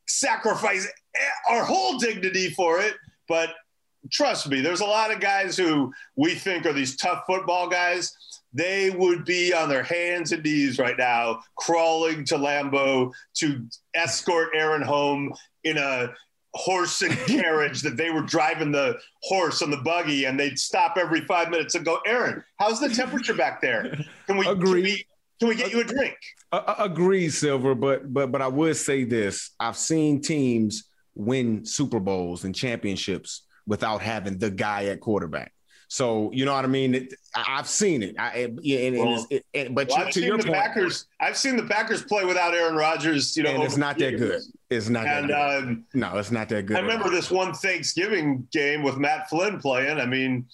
sacrifice 0.08 0.88
our 1.50 1.64
whole 1.64 1.98
dignity 1.98 2.50
for 2.52 2.80
it. 2.80 2.96
But 3.28 3.50
trust 4.12 4.50
me, 4.50 4.62
there's 4.62 4.82
a 4.82 4.86
lot 4.86 5.14
of 5.14 5.20
guys 5.20 5.58
who 5.58 5.92
we 6.16 6.36
think 6.36 6.66
are 6.66 6.74
these 6.74 6.96
tough 6.96 7.24
football 7.28 7.68
guys. 7.68 8.16
They 8.54 8.90
would 8.90 9.26
be 9.26 9.54
on 9.54 9.70
their 9.70 9.84
hands 9.84 10.32
and 10.32 10.44
knees 10.44 10.80
right 10.80 10.98
now, 10.98 11.42
crawling 11.56 12.26
to 12.26 12.36
Lambeau 12.36 13.12
to 13.36 13.66
escort 13.94 14.50
Aaron 14.56 14.82
home 14.82 15.34
in 15.64 15.78
a 15.78 16.14
horse 16.56 17.02
and 17.04 17.16
carriage 17.28 17.82
that 17.82 17.96
they 17.96 18.10
were 18.10 18.24
driving 18.24 18.72
the 18.72 18.98
horse 19.22 19.62
on 19.62 19.70
the 19.70 19.78
buggy 19.78 20.26
and 20.26 20.40
they'd 20.40 20.58
stop 20.58 20.98
every 20.98 21.22
five 21.22 21.50
minutes 21.50 21.76
and 21.76 21.86
go, 21.86 22.00
Aaron, 22.08 22.44
how's 22.58 22.80
the 22.80 22.90
temperature 22.90 23.36
back 23.36 23.62
there? 23.62 23.96
Can 24.26 24.38
we, 24.38 24.48
Agree. 24.48 24.82
Can 24.82 24.84
we, 24.84 25.06
can 25.40 25.48
we 25.48 25.56
get 25.56 25.72
you 25.72 25.82
a 25.82 25.84
drink? 25.84 26.18
Uh, 26.52 26.76
agree, 26.80 27.30
Silver, 27.30 27.76
but 27.76 28.12
but 28.12 28.32
but 28.32 28.42
I 28.42 28.48
would 28.48 28.76
say 28.76 29.04
this: 29.04 29.52
I've 29.60 29.78
seen 29.78 30.22
teams 30.22 30.90
win 31.16 31.66
Super 31.66 32.00
Bowls 32.00 32.44
and 32.44 32.56
championships 32.56 33.44
without 33.68 34.02
having 34.02 34.38
the 34.38 34.50
guy 34.50 34.86
at 34.86 35.00
quarterback. 35.00 35.54
So 35.92 36.32
you 36.32 36.46
know 36.46 36.54
what 36.54 36.66
I 36.66 36.68
mean. 36.68 36.94
It, 36.94 37.14
I've 37.36 37.68
seen 37.68 38.04
it. 38.04 38.16
I, 38.20 38.52
and, 38.64 38.98
well, 39.00 39.26
it, 39.32 39.44
it, 39.54 39.74
but 39.74 39.90
well, 39.90 40.06
to, 40.06 40.12
to 40.12 40.22
your 40.22 40.38
the 40.38 40.44
point, 40.44 40.56
Packers. 40.56 41.08
I've 41.20 41.36
seen 41.36 41.58
the 41.58 41.64
Packers 41.64 42.04
play 42.04 42.26
without 42.26 42.54
Aaron 42.54 42.76
Rodgers. 42.76 43.36
You 43.36 43.44
know, 43.44 43.56
and 43.56 43.64
it's 43.64 43.76
not 43.76 43.98
that 43.98 44.18
good. 44.18 44.42
It's 44.70 44.88
not. 44.88 45.08
And 45.08 45.32
that 45.32 45.58
um, 45.58 45.86
no, 45.96 46.16
it's 46.18 46.30
not 46.30 46.48
that 46.50 46.68
good. 46.68 46.78
I 46.78 46.82
remember 46.82 47.10
this 47.10 47.32
one 47.32 47.54
Thanksgiving 47.54 48.48
game 48.52 48.84
with 48.84 48.98
Matt 48.98 49.30
Flynn 49.30 49.60
playing. 49.60 50.00
I 50.00 50.06
mean, 50.06 50.46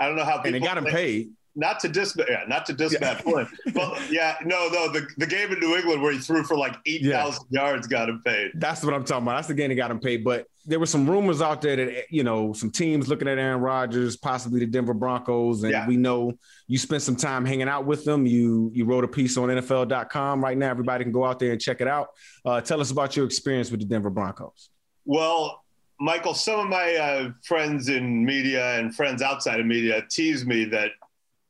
I 0.00 0.08
don't 0.08 0.16
know 0.16 0.24
how 0.24 0.38
people. 0.38 0.54
And 0.54 0.54
they 0.56 0.66
got 0.66 0.78
him 0.78 0.86
paid 0.86 1.30
not 1.56 1.80
to 1.80 1.88
dis 1.88 2.16
yeah, 2.28 2.44
not 2.46 2.66
to 2.66 2.72
dis 2.72 2.98
Matt 3.00 3.22
Flynn. 3.22 3.46
But 3.74 4.00
yeah, 4.10 4.36
no, 4.44 4.68
no, 4.68 4.90
the, 4.90 5.06
the 5.18 5.26
game 5.26 5.52
in 5.52 5.60
New 5.60 5.76
England 5.76 6.02
where 6.02 6.12
he 6.12 6.18
threw 6.18 6.42
for 6.44 6.56
like 6.56 6.76
eight 6.86 7.04
thousand 7.04 7.46
yeah. 7.50 7.62
yards 7.62 7.86
got 7.86 8.08
him 8.08 8.22
paid. 8.24 8.52
That's 8.54 8.82
what 8.82 8.94
I'm 8.94 9.04
talking 9.04 9.24
about. 9.24 9.36
That's 9.36 9.48
the 9.48 9.54
game 9.54 9.68
that 9.68 9.74
got 9.74 9.90
him 9.90 10.00
paid. 10.00 10.24
But 10.24 10.46
there 10.66 10.78
were 10.78 10.86
some 10.86 11.08
rumors 11.08 11.40
out 11.40 11.62
there 11.62 11.76
that 11.76 12.04
you 12.10 12.22
know 12.22 12.52
some 12.52 12.70
teams 12.70 13.08
looking 13.08 13.28
at 13.28 13.38
Aaron 13.38 13.60
Rodgers, 13.60 14.16
possibly 14.16 14.60
the 14.60 14.66
Denver 14.66 14.94
Broncos, 14.94 15.62
and 15.62 15.72
yeah. 15.72 15.86
we 15.86 15.96
know 15.96 16.32
you 16.66 16.78
spent 16.78 17.02
some 17.02 17.16
time 17.16 17.44
hanging 17.44 17.68
out 17.68 17.86
with 17.86 18.04
them. 18.04 18.26
You 18.26 18.70
you 18.74 18.84
wrote 18.84 19.04
a 19.04 19.08
piece 19.08 19.36
on 19.36 19.48
NFL.com 19.48 20.42
right 20.42 20.56
now. 20.56 20.70
Everybody 20.70 21.04
can 21.04 21.12
go 21.12 21.24
out 21.24 21.38
there 21.38 21.52
and 21.52 21.60
check 21.60 21.80
it 21.80 21.88
out. 21.88 22.10
Uh, 22.44 22.60
tell 22.60 22.80
us 22.80 22.90
about 22.90 23.16
your 23.16 23.24
experience 23.24 23.70
with 23.70 23.80
the 23.80 23.86
Denver 23.86 24.10
Broncos. 24.10 24.70
Well, 25.04 25.64
Michael, 25.98 26.34
some 26.34 26.60
of 26.60 26.66
my 26.68 26.94
uh, 26.94 27.30
friends 27.44 27.88
in 27.88 28.24
media 28.24 28.78
and 28.78 28.94
friends 28.94 29.22
outside 29.22 29.60
of 29.60 29.66
media 29.66 30.02
tease 30.08 30.46
me 30.46 30.64
that 30.66 30.92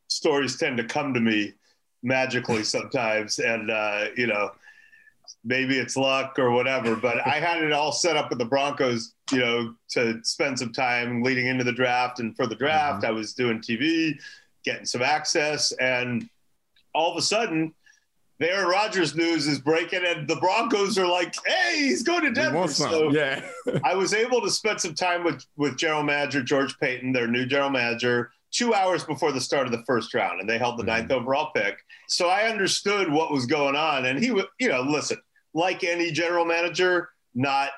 stories 0.08 0.56
tend 0.56 0.76
to 0.76 0.84
come 0.84 1.14
to 1.14 1.20
me 1.20 1.54
magically 2.02 2.64
sometimes, 2.64 3.38
and 3.38 3.70
uh, 3.70 4.06
you 4.16 4.26
know, 4.26 4.50
maybe 5.44 5.78
it's 5.78 5.96
luck 5.96 6.38
or 6.38 6.50
whatever. 6.50 6.96
But 6.96 7.26
I 7.26 7.40
had 7.40 7.62
it 7.62 7.72
all 7.72 7.92
set 7.92 8.16
up 8.16 8.30
with 8.30 8.38
the 8.38 8.44
Broncos, 8.44 9.14
you 9.32 9.38
know, 9.38 9.74
to 9.90 10.20
spend 10.22 10.58
some 10.58 10.72
time 10.72 11.22
leading 11.22 11.46
into 11.46 11.64
the 11.64 11.72
draft, 11.72 12.20
and 12.20 12.34
for 12.36 12.46
the 12.46 12.54
draft, 12.54 13.02
mm-hmm. 13.02 13.06
I 13.06 13.10
was 13.10 13.32
doing 13.32 13.60
TV, 13.60 14.18
getting 14.64 14.86
some 14.86 15.02
access, 15.02 15.72
and 15.72 16.28
all 16.94 17.10
of 17.10 17.16
a 17.16 17.22
sudden. 17.22 17.74
The 18.38 18.50
Aaron 18.50 18.68
Rodgers 18.68 19.14
news 19.14 19.46
is 19.46 19.58
breaking, 19.58 20.00
and 20.06 20.26
the 20.26 20.36
Broncos 20.36 20.96
are 20.96 21.06
like, 21.06 21.34
"Hey, 21.44 21.76
he's 21.76 22.02
going 22.02 22.22
to 22.22 22.30
Denver." 22.30 22.68
So 22.68 23.10
yeah, 23.10 23.44
I 23.84 23.94
was 23.94 24.14
able 24.14 24.40
to 24.40 24.50
spend 24.50 24.80
some 24.80 24.94
time 24.94 25.24
with 25.24 25.44
with 25.58 25.76
general 25.76 26.02
manager 26.02 26.42
George 26.42 26.74
Paton, 26.78 27.12
their 27.12 27.26
new 27.26 27.44
general 27.44 27.68
manager, 27.68 28.30
two 28.50 28.72
hours 28.72 29.04
before 29.04 29.32
the 29.32 29.42
start 29.42 29.66
of 29.66 29.72
the 29.72 29.84
first 29.84 30.14
round, 30.14 30.40
and 30.40 30.48
they 30.48 30.56
held 30.56 30.78
the 30.78 30.82
mm-hmm. 30.82 30.90
ninth 30.90 31.12
overall 31.12 31.50
pick. 31.54 31.78
So 32.08 32.28
I 32.28 32.48
understood 32.48 33.12
what 33.12 33.30
was 33.30 33.44
going 33.44 33.76
on, 33.76 34.06
and 34.06 34.18
he 34.18 34.30
was, 34.30 34.46
you 34.58 34.70
know, 34.70 34.80
listen, 34.80 35.18
like 35.54 35.84
any 35.84 36.10
general 36.10 36.44
manager, 36.44 37.10
not 37.34 37.70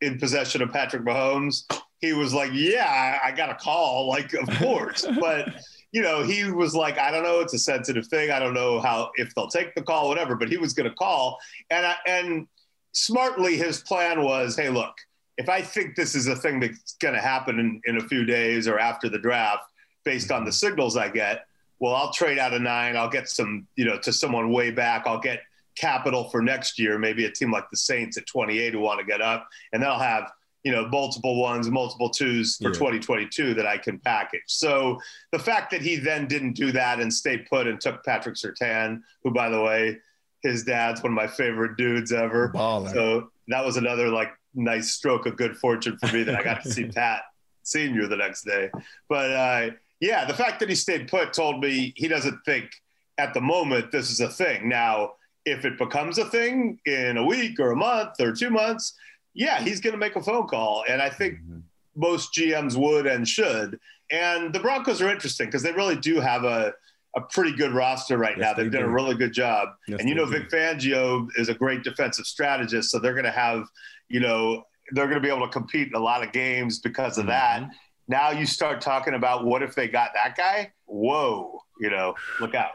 in 0.00 0.18
possession 0.18 0.62
of 0.62 0.72
Patrick 0.72 1.02
Mahomes, 1.02 1.64
he 2.00 2.12
was 2.12 2.34
like, 2.34 2.50
"Yeah, 2.52 3.18
I 3.24 3.32
got 3.32 3.50
a 3.50 3.54
call, 3.54 4.08
like, 4.10 4.32
of 4.34 4.48
course," 4.58 5.06
but. 5.20 5.54
You 5.92 6.02
know, 6.02 6.22
he 6.22 6.50
was 6.50 6.74
like, 6.74 6.98
I 6.98 7.10
don't 7.10 7.22
know, 7.22 7.40
it's 7.40 7.54
a 7.54 7.58
sensitive 7.58 8.06
thing. 8.08 8.30
I 8.30 8.38
don't 8.38 8.52
know 8.52 8.80
how 8.80 9.12
if 9.14 9.34
they'll 9.34 9.48
take 9.48 9.74
the 9.74 9.80
call, 9.80 10.08
whatever. 10.08 10.34
But 10.34 10.50
he 10.50 10.58
was 10.58 10.74
going 10.74 10.90
to 10.90 10.94
call, 10.94 11.38
and 11.70 11.86
I, 11.86 11.94
and 12.06 12.48
smartly, 12.92 13.56
his 13.56 13.80
plan 13.82 14.22
was, 14.22 14.56
hey, 14.56 14.68
look, 14.68 14.94
if 15.38 15.48
I 15.48 15.60
think 15.60 15.94
this 15.94 16.14
is 16.14 16.26
a 16.26 16.34
thing 16.34 16.60
that's 16.60 16.96
going 16.96 17.14
to 17.14 17.20
happen 17.20 17.58
in, 17.58 17.80
in 17.84 17.96
a 17.98 18.08
few 18.08 18.24
days 18.24 18.66
or 18.66 18.78
after 18.78 19.08
the 19.08 19.18
draft, 19.18 19.64
based 20.04 20.30
on 20.30 20.44
the 20.44 20.52
signals 20.52 20.96
I 20.96 21.08
get, 21.08 21.46
well, 21.78 21.94
I'll 21.94 22.12
trade 22.12 22.38
out 22.38 22.54
of 22.54 22.62
nine. 22.62 22.96
I'll 22.96 23.10
get 23.10 23.28
some, 23.28 23.66
you 23.76 23.84
know, 23.84 23.98
to 23.98 24.12
someone 24.12 24.50
way 24.50 24.70
back. 24.70 25.06
I'll 25.06 25.20
get 25.20 25.42
capital 25.76 26.28
for 26.30 26.42
next 26.42 26.78
year, 26.78 26.98
maybe 26.98 27.24
a 27.24 27.30
team 27.30 27.50
like 27.50 27.68
the 27.70 27.76
Saints 27.76 28.16
at 28.16 28.26
28 28.26 28.72
who 28.72 28.80
want 28.80 29.00
to 29.00 29.06
get 29.06 29.20
up, 29.20 29.48
and 29.72 29.82
then 29.82 29.90
I'll 29.90 29.98
have, 29.98 30.30
you 30.64 30.72
know, 30.72 30.88
multiple 30.88 31.40
ones, 31.40 31.70
multiple 31.70 32.10
twos 32.10 32.56
for 32.56 32.68
yeah. 32.68 32.74
2022 32.74 33.54
that 33.54 33.66
I 33.66 33.78
can 33.78 33.98
package. 33.98 34.42
So 34.46 35.00
the 35.32 35.38
fact 35.38 35.70
that 35.70 35.82
he 35.82 35.96
then 35.96 36.26
didn't 36.26 36.54
do 36.54 36.72
that 36.72 37.00
and 37.00 37.12
stay 37.12 37.38
put 37.38 37.66
and 37.66 37.80
took 37.80 38.04
Patrick 38.04 38.36
Surtain, 38.36 39.02
who, 39.22 39.30
by 39.30 39.48
the 39.48 39.60
way, 39.60 39.98
his 40.42 40.64
dad's 40.64 41.02
one 41.02 41.12
of 41.12 41.16
my 41.16 41.26
favorite 41.26 41.76
dudes 41.76 42.12
ever. 42.12 42.50
Baller. 42.50 42.92
So 42.92 43.30
that 43.48 43.64
was 43.64 43.76
another 43.76 44.08
like 44.08 44.32
nice 44.54 44.92
stroke 44.92 45.26
of 45.26 45.36
good 45.36 45.56
fortune 45.56 45.98
for 45.98 46.12
me 46.14 46.22
that 46.22 46.34
I 46.34 46.42
got 46.42 46.62
to 46.62 46.70
see 46.70 46.84
Pat 46.94 47.22
Senior 47.62 48.06
the 48.06 48.16
next 48.16 48.44
day. 48.44 48.70
But 49.08 49.30
uh, 49.30 49.70
yeah, 50.00 50.24
the 50.24 50.34
fact 50.34 50.60
that 50.60 50.68
he 50.68 50.74
stayed 50.74 51.08
put 51.08 51.32
told 51.32 51.60
me 51.60 51.92
he 51.96 52.08
doesn't 52.08 52.40
think 52.44 52.70
at 53.18 53.34
the 53.34 53.40
moment 53.40 53.92
this 53.92 54.10
is 54.10 54.20
a 54.20 54.28
thing. 54.28 54.68
Now, 54.68 55.12
if 55.46 55.64
it 55.64 55.78
becomes 55.78 56.18
a 56.18 56.24
thing 56.26 56.78
in 56.84 57.16
a 57.16 57.24
week 57.24 57.58
or 57.60 57.70
a 57.70 57.76
month 57.76 58.20
or 58.20 58.32
two 58.32 58.50
months, 58.50 58.94
yeah, 59.32 59.60
he's 59.62 59.80
going 59.80 59.92
to 59.92 59.98
make 59.98 60.16
a 60.16 60.22
phone 60.22 60.48
call. 60.48 60.84
And 60.88 61.00
I 61.00 61.08
think 61.08 61.34
mm-hmm. 61.34 61.60
most 61.94 62.34
GMs 62.34 62.76
would 62.76 63.06
and 63.06 63.26
should. 63.26 63.78
And 64.10 64.52
the 64.52 64.58
Broncos 64.58 65.00
are 65.00 65.08
interesting 65.08 65.46
because 65.46 65.62
they 65.62 65.72
really 65.72 65.96
do 65.96 66.20
have 66.20 66.44
a, 66.44 66.74
a 67.14 67.20
pretty 67.20 67.56
good 67.56 67.72
roster 67.72 68.18
right 68.18 68.36
yes, 68.36 68.44
now. 68.44 68.54
They've 68.54 68.70
they 68.70 68.78
done 68.78 68.88
do. 68.88 68.90
a 68.90 68.94
really 68.94 69.14
good 69.14 69.32
job. 69.32 69.68
Yes, 69.86 70.00
and 70.00 70.08
you 70.08 70.16
know, 70.16 70.26
do. 70.26 70.32
Vic 70.32 70.50
Fangio 70.50 71.28
is 71.36 71.48
a 71.48 71.54
great 71.54 71.84
defensive 71.84 72.26
strategist. 72.26 72.90
So 72.90 72.98
they're 72.98 73.14
going 73.14 73.24
to 73.24 73.30
have, 73.30 73.68
you 74.08 74.20
know, 74.20 74.64
they're 74.92 75.06
going 75.06 75.20
to 75.20 75.26
be 75.26 75.32
able 75.32 75.46
to 75.46 75.52
compete 75.52 75.88
in 75.88 75.94
a 75.94 76.00
lot 76.02 76.24
of 76.24 76.32
games 76.32 76.80
because 76.80 77.18
of 77.18 77.26
mm-hmm. 77.26 77.64
that. 77.64 77.70
Now 78.08 78.30
you 78.30 78.46
start 78.46 78.80
talking 78.80 79.14
about 79.14 79.44
what 79.44 79.62
if 79.62 79.74
they 79.74 79.88
got 79.88 80.10
that 80.14 80.36
guy? 80.36 80.72
Whoa, 80.86 81.60
you 81.80 81.90
know, 81.90 82.14
look 82.40 82.54
out. 82.54 82.72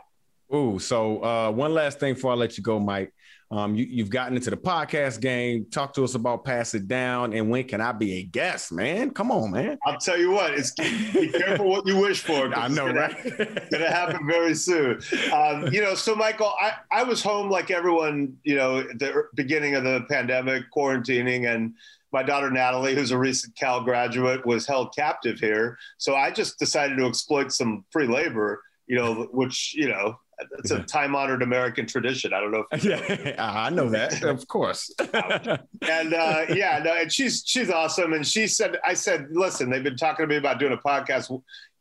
Ooh, 0.54 0.80
so 0.80 1.24
uh, 1.24 1.52
one 1.52 1.74
last 1.74 2.00
thing 2.00 2.14
before 2.14 2.32
I 2.32 2.36
let 2.36 2.58
you 2.58 2.64
go, 2.64 2.80
Mike. 2.80 3.14
Um, 3.52 3.76
you, 3.76 4.02
have 4.02 4.10
gotten 4.10 4.38
into 4.38 4.50
the 4.50 4.56
podcast 4.56 5.20
game. 5.20 5.66
Talk 5.70 5.94
to 5.96 6.06
us 6.06 6.16
about 6.16 6.46
Pass 6.46 6.74
It 6.74 6.88
Down 6.88 7.34
and 7.34 7.50
when 7.50 7.66
can 7.66 7.82
I 7.82 7.92
be 7.92 8.20
a 8.20 8.24
guest, 8.24 8.72
man? 8.72 9.12
Come 9.12 9.30
on, 9.30 9.52
man. 9.52 9.78
I'll 9.86 9.98
tell 9.98 10.18
you 10.18 10.32
what, 10.32 10.54
it's 10.54 10.72
be 10.72 11.30
careful 11.30 11.68
what 11.68 11.86
you 11.86 11.98
wish 11.98 12.22
for. 12.22 12.56
I 12.56 12.70
know, 12.70 12.88
gonna, 12.88 12.94
right? 12.94 13.70
gonna 13.72 13.92
happen 13.92 14.26
very 14.26 14.56
soon. 14.56 15.02
Um, 15.34 15.68
you 15.68 15.82
know, 15.82 15.96
so 15.96 16.16
Michael, 16.16 16.54
I, 16.62 16.76
I 16.92 17.04
was 17.04 17.22
home 17.22 17.50
like 17.50 17.72
everyone, 17.72 18.38
you 18.44 18.56
know, 18.56 18.80
at 18.80 19.00
the 19.00 19.26
beginning 19.36 19.76
of 19.76 19.84
the 19.84 20.06
pandemic, 20.10 20.64
quarantining, 20.74 21.54
and 21.54 21.74
my 22.14 22.24
daughter 22.24 22.50
Natalie, 22.50 22.96
who's 22.96 23.12
a 23.12 23.18
recent 23.18 23.54
Cal 23.58 23.84
graduate, 23.84 24.46
was 24.46 24.66
held 24.66 24.96
captive 24.96 25.40
here. 25.40 25.78
So 25.98 26.16
I 26.16 26.32
just 26.32 26.58
decided 26.58 26.98
to 26.98 27.06
exploit 27.06 27.52
some 27.52 27.84
free 27.90 28.08
labor, 28.08 28.62
you 28.88 28.96
know, 28.96 29.28
which, 29.34 29.74
you 29.76 29.90
know, 29.90 30.18
it's 30.60 30.72
a 30.72 30.80
time 30.80 31.16
honored 31.16 31.42
American 31.42 31.86
tradition. 31.86 32.34
I 32.34 32.40
don't 32.40 32.52
know. 32.52 32.66
If 32.72 32.84
yeah, 32.84 33.36
I 33.40 33.70
know 33.70 33.90
that, 33.90 34.24
of 34.24 34.48
course. 34.48 34.94
and 35.00 36.14
uh, 36.14 36.46
yeah, 36.50 36.82
no, 36.84 36.94
and 36.94 37.12
she's 37.12 37.44
she's 37.46 37.70
awesome. 37.70 38.14
And 38.14 38.26
she 38.26 38.48
said, 38.48 38.78
I 38.86 38.94
said, 38.94 39.28
listen, 39.32 39.70
they've 39.70 39.84
been 39.84 39.98
talking 39.98 40.24
to 40.24 40.28
me 40.28 40.38
about 40.38 40.60
doing 40.60 40.74
a 40.74 40.78
podcast. 40.78 41.30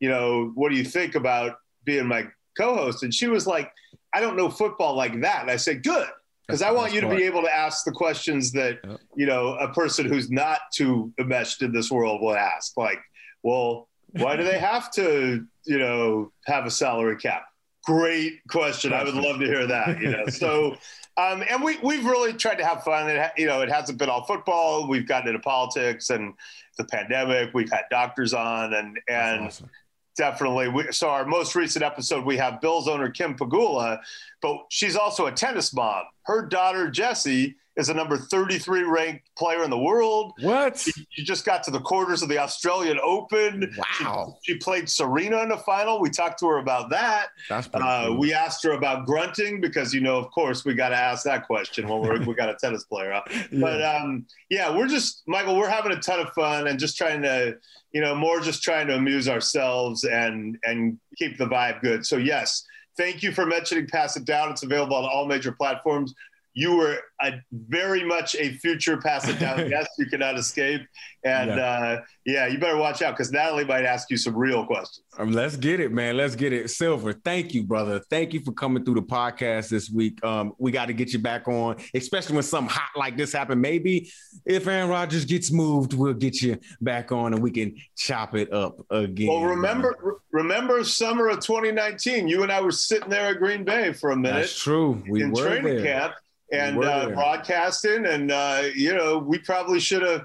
You 0.01 0.09
know, 0.09 0.53
what 0.55 0.71
do 0.71 0.77
you 0.77 0.85
think 0.85 1.15
about 1.15 1.57
being 1.85 2.07
my 2.07 2.27
co-host? 2.57 3.03
And 3.03 3.13
she 3.13 3.27
was 3.27 3.47
like, 3.47 3.73
I 4.13 4.21
don't 4.21 4.37
know 4.37 4.51
football 4.51 4.95
like 4.95 5.21
that. 5.21 5.43
And 5.43 5.51
I 5.51 5.57
said, 5.57 5.83
good 5.83 6.09
because 6.51 6.63
I 6.63 6.73
want 6.73 6.93
you 6.93 7.01
to 7.01 7.09
be 7.09 7.23
able 7.23 7.43
to 7.43 7.55
ask 7.55 7.85
the 7.85 7.93
questions 7.93 8.51
that 8.53 8.81
yep. 8.83 8.99
you 9.15 9.27
know 9.27 9.55
a 9.55 9.73
person 9.73 10.07
who's 10.07 10.31
not 10.31 10.59
too 10.75 11.13
enmeshed 11.19 11.63
in 11.63 11.73
this 11.73 11.91
world 11.91 12.21
will 12.21 12.35
ask. 12.35 12.77
Like, 12.77 12.99
well, 13.43 13.89
why 14.13 14.37
do 14.37 14.43
they 14.43 14.59
have 14.59 14.91
to 14.93 15.47
you 15.65 15.79
know 15.79 16.33
have 16.47 16.67
a 16.67 16.71
salary 16.71 17.17
cap? 17.17 17.45
Great 17.85 18.41
question. 18.49 18.93
I 18.93 19.05
would 19.05 19.15
love 19.15 19.41
to 19.41 19.47
hear 19.47 19.67
that. 19.67 20.01
You 20.01 20.11
know, 20.11 20.27
so. 20.27 20.77
Um, 21.17 21.43
and 21.51 21.63
we 21.63 21.77
we've 21.83 22.05
really 22.05 22.33
tried 22.33 22.55
to 22.59 22.65
have 22.65 22.83
fun. 22.83 23.11
It, 23.11 23.33
you 23.37 23.47
know, 23.47 23.61
it 23.61 23.69
hasn't 23.69 23.99
been 23.99 24.09
all 24.09 24.25
football. 24.25 24.89
We've 24.89 25.07
gotten 25.07 25.29
into 25.29 25.41
politics 25.41 26.09
and 26.09 26.35
the 26.79 26.85
pandemic. 26.85 27.53
We've 27.53 27.71
had 27.71 27.83
doctors 27.91 28.33
on, 28.33 28.73
and 28.73 28.99
and 29.09 29.47
awesome. 29.47 29.69
definitely. 30.17 30.69
We, 30.69 30.93
so 30.93 31.11
our 31.11 31.27
most 31.27 31.55
recent 31.55 31.85
episode, 31.85 32.25
we 32.25 32.37
have 32.39 32.61
Bills 32.61 32.89
owner 32.89 33.11
Kim 33.11 33.37
Pegula, 33.37 33.99
but 34.41 34.67
she's 34.71 34.97
also 34.97 35.27
a 35.27 35.33
tennis 35.33 35.75
mom. 35.75 36.05
Her 36.23 36.47
daughter, 36.47 36.89
Jessie, 36.89 37.57
is 37.77 37.89
a 37.89 37.95
number 37.95 38.17
33 38.17 38.83
ranked 38.83 39.31
player 39.37 39.63
in 39.63 39.71
the 39.71 39.79
world. 39.79 40.33
What? 40.41 40.79
She, 40.79 40.93
she 41.11 41.25
just 41.25 41.45
got 41.45 41.63
to 41.65 41.71
the 41.71 41.81
quarters 41.81 42.23
of 42.23 42.29
the 42.29 42.39
Australian 42.39 42.99
Open. 43.03 43.73
Wow. 44.01 44.37
She, 44.43 44.53
she, 44.53 44.59
played 44.59 44.89
Serena 44.89 45.43
in 45.43 45.49
the 45.49 45.57
final. 45.59 46.01
We 46.01 46.11
talked 46.11 46.41
to 46.41 46.47
her 46.47 46.59
about 46.59 46.91
that. 46.91 47.29
That's 47.49 47.69
uh, 47.73 48.07
cool. 48.07 48.19
We 48.19 48.33
asked 48.35 48.65
her 48.65 48.73
about 48.73 49.07
grunting 49.07 49.61
because, 49.61 49.95
you 49.95 50.01
know, 50.01 50.17
of 50.17 50.31
course, 50.31 50.65
we 50.65 50.75
got 50.75 50.91
to 50.91 50.97
ask 50.97 51.25
that 51.25 51.47
question 51.47 51.89
when 51.89 52.01
we're, 52.01 52.21
we 52.27 52.35
got 52.35 52.49
a 52.49 52.57
tennis 52.57 52.85
player. 52.85 53.21
Yeah. 53.31 53.45
But 53.53 53.83
um, 53.83 54.27
yeah, 54.51 54.77
we're 54.77 54.89
just, 54.89 55.23
Michael, 55.27 55.57
we're 55.57 55.69
having 55.69 55.93
a 55.93 56.01
ton 56.01 56.21
of 56.21 56.31
fun 56.33 56.67
and 56.67 56.79
just 56.79 56.97
trying 56.97 57.23
to, 57.23 57.57
you 57.93 58.01
know, 58.01 58.15
more 58.15 58.41
just 58.41 58.63
trying 58.63 58.87
to 58.89 58.95
amuse 58.95 59.29
ourselves 59.29 60.05
and 60.05 60.57
and 60.65 60.99
keep 61.17 61.39
the 61.39 61.47
vibe 61.47 61.81
good. 61.81 62.07
So, 62.07 62.17
yes, 62.17 62.65
Thank 62.97 63.23
you 63.23 63.33
for 63.33 63.47
mentioning 63.47 63.87
Pass 63.87 64.17
It 64.17 64.27
Down. 64.27 64.51
It's 64.51 64.63
available 64.63 64.95
on 64.95 65.05
all 65.05 65.25
major 65.25 65.53
platforms. 65.53 66.13
You 66.61 66.77
were 66.77 66.99
a, 67.23 67.33
very 67.53 68.05
much 68.05 68.37
a 68.37 68.53
future 68.59 68.99
pass 68.99 69.27
it 69.27 69.39
down 69.39 69.67
guest. 69.71 69.89
You 69.97 70.05
cannot 70.05 70.37
escape. 70.37 70.83
And 71.25 71.49
yeah, 71.49 71.57
uh, 71.57 72.01
yeah 72.27 72.47
you 72.49 72.59
better 72.59 72.77
watch 72.77 73.01
out 73.01 73.13
because 73.17 73.33
Natalie 73.33 73.65
might 73.65 73.87
ask 73.87 74.11
you 74.11 74.19
some 74.19 74.37
real 74.37 74.67
questions. 74.67 75.07
Um, 75.19 75.33
let's 75.33 75.57
get 75.57 75.81
it, 75.81 75.91
man. 75.91 76.19
Let's 76.19 76.35
get 76.35 76.53
it. 76.53 76.69
Silver, 76.69 77.15
thank 77.15 77.55
you, 77.55 77.63
brother. 77.63 78.03
Thank 78.11 78.35
you 78.35 78.41
for 78.41 78.53
coming 78.53 78.85
through 78.85 78.97
the 78.97 79.03
podcast 79.03 79.71
this 79.71 79.89
week. 79.89 80.23
Um, 80.23 80.53
we 80.59 80.71
got 80.71 80.87
to 80.87 80.93
get 80.93 81.15
you 81.15 81.19
back 81.19 81.49
on, 81.49 81.77
especially 81.95 82.35
when 82.35 82.43
something 82.43 82.75
hot 82.75 82.91
like 82.95 83.17
this 83.17 83.33
happened. 83.33 83.63
Maybe 83.63 84.11
if 84.45 84.67
Aaron 84.67 84.91
Rodgers 84.91 85.25
gets 85.25 85.51
moved, 85.51 85.95
we'll 85.95 86.13
get 86.13 86.43
you 86.43 86.59
back 86.83 87.11
on 87.11 87.33
and 87.33 87.43
we 87.43 87.53
can 87.53 87.75
chop 87.97 88.35
it 88.35 88.53
up 88.53 88.79
again. 88.91 89.29
Well, 89.29 89.45
remember, 89.45 90.21
remember 90.31 90.85
summer 90.85 91.29
of 91.29 91.41
2019, 91.41 92.29
you 92.29 92.43
and 92.43 92.53
I 92.53 92.61
were 92.61 92.71
sitting 92.71 93.09
there 93.09 93.29
at 93.29 93.39
Green 93.39 93.65
Bay 93.65 93.95
for 93.95 94.11
a 94.11 94.17
minute. 94.17 94.41
That's 94.41 94.63
true. 94.63 95.03
We 95.09 95.23
in 95.23 95.33
were 95.33 95.43
training 95.43 95.77
there. 95.77 95.85
camp 95.85 96.15
and 96.53 96.83
uh, 96.83 97.11
broadcasting, 97.11 98.07
and 98.07 98.31
uh, 98.31 98.63
you 98.75 98.95
know, 98.95 99.19
we 99.19 99.39
probably 99.39 99.81
should 99.81 100.03
have 100.03 100.25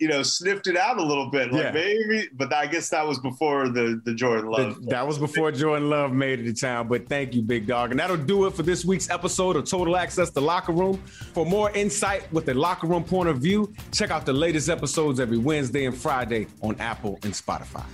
you 0.00 0.08
know, 0.08 0.22
sniffed 0.22 0.66
it 0.66 0.76
out 0.76 0.98
a 0.98 1.02
little 1.02 1.30
bit. 1.30 1.52
Like 1.52 1.64
yeah. 1.64 1.70
maybe, 1.72 2.28
but 2.32 2.52
I 2.52 2.66
guess 2.66 2.88
that 2.90 3.06
was 3.06 3.18
before 3.18 3.68
the, 3.68 4.00
the 4.04 4.14
Jordan 4.14 4.50
Love. 4.50 4.80
The, 4.80 4.90
that 4.90 5.06
was 5.06 5.18
before 5.18 5.52
Jordan 5.52 5.90
Love 5.90 6.12
made 6.12 6.40
it 6.40 6.44
to 6.44 6.54
town. 6.54 6.88
But 6.88 7.08
thank 7.08 7.34
you, 7.34 7.42
big 7.42 7.66
dog. 7.66 7.90
And 7.90 8.00
that'll 8.00 8.16
do 8.16 8.46
it 8.46 8.54
for 8.54 8.62
this 8.62 8.84
week's 8.84 9.10
episode 9.10 9.56
of 9.56 9.68
Total 9.68 9.96
Access 9.96 10.30
to 10.30 10.40
Locker 10.40 10.72
Room. 10.72 10.98
For 11.34 11.44
more 11.44 11.70
insight 11.72 12.30
with 12.32 12.46
the 12.46 12.54
locker 12.54 12.86
room 12.86 13.04
point 13.04 13.28
of 13.28 13.38
view, 13.38 13.72
check 13.92 14.10
out 14.10 14.26
the 14.26 14.32
latest 14.32 14.68
episodes 14.68 15.20
every 15.20 15.38
Wednesday 15.38 15.84
and 15.86 15.96
Friday 15.96 16.46
on 16.62 16.78
Apple 16.80 17.18
and 17.22 17.32
Spotify. 17.32 17.84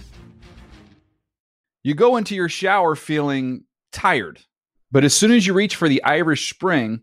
You 1.82 1.94
go 1.94 2.16
into 2.16 2.34
your 2.34 2.48
shower 2.48 2.96
feeling 2.96 3.64
tired, 3.92 4.40
but 4.92 5.04
as 5.04 5.14
soon 5.14 5.32
as 5.32 5.46
you 5.46 5.54
reach 5.54 5.76
for 5.76 5.88
the 5.88 6.02
Irish 6.04 6.52
Spring, 6.52 7.02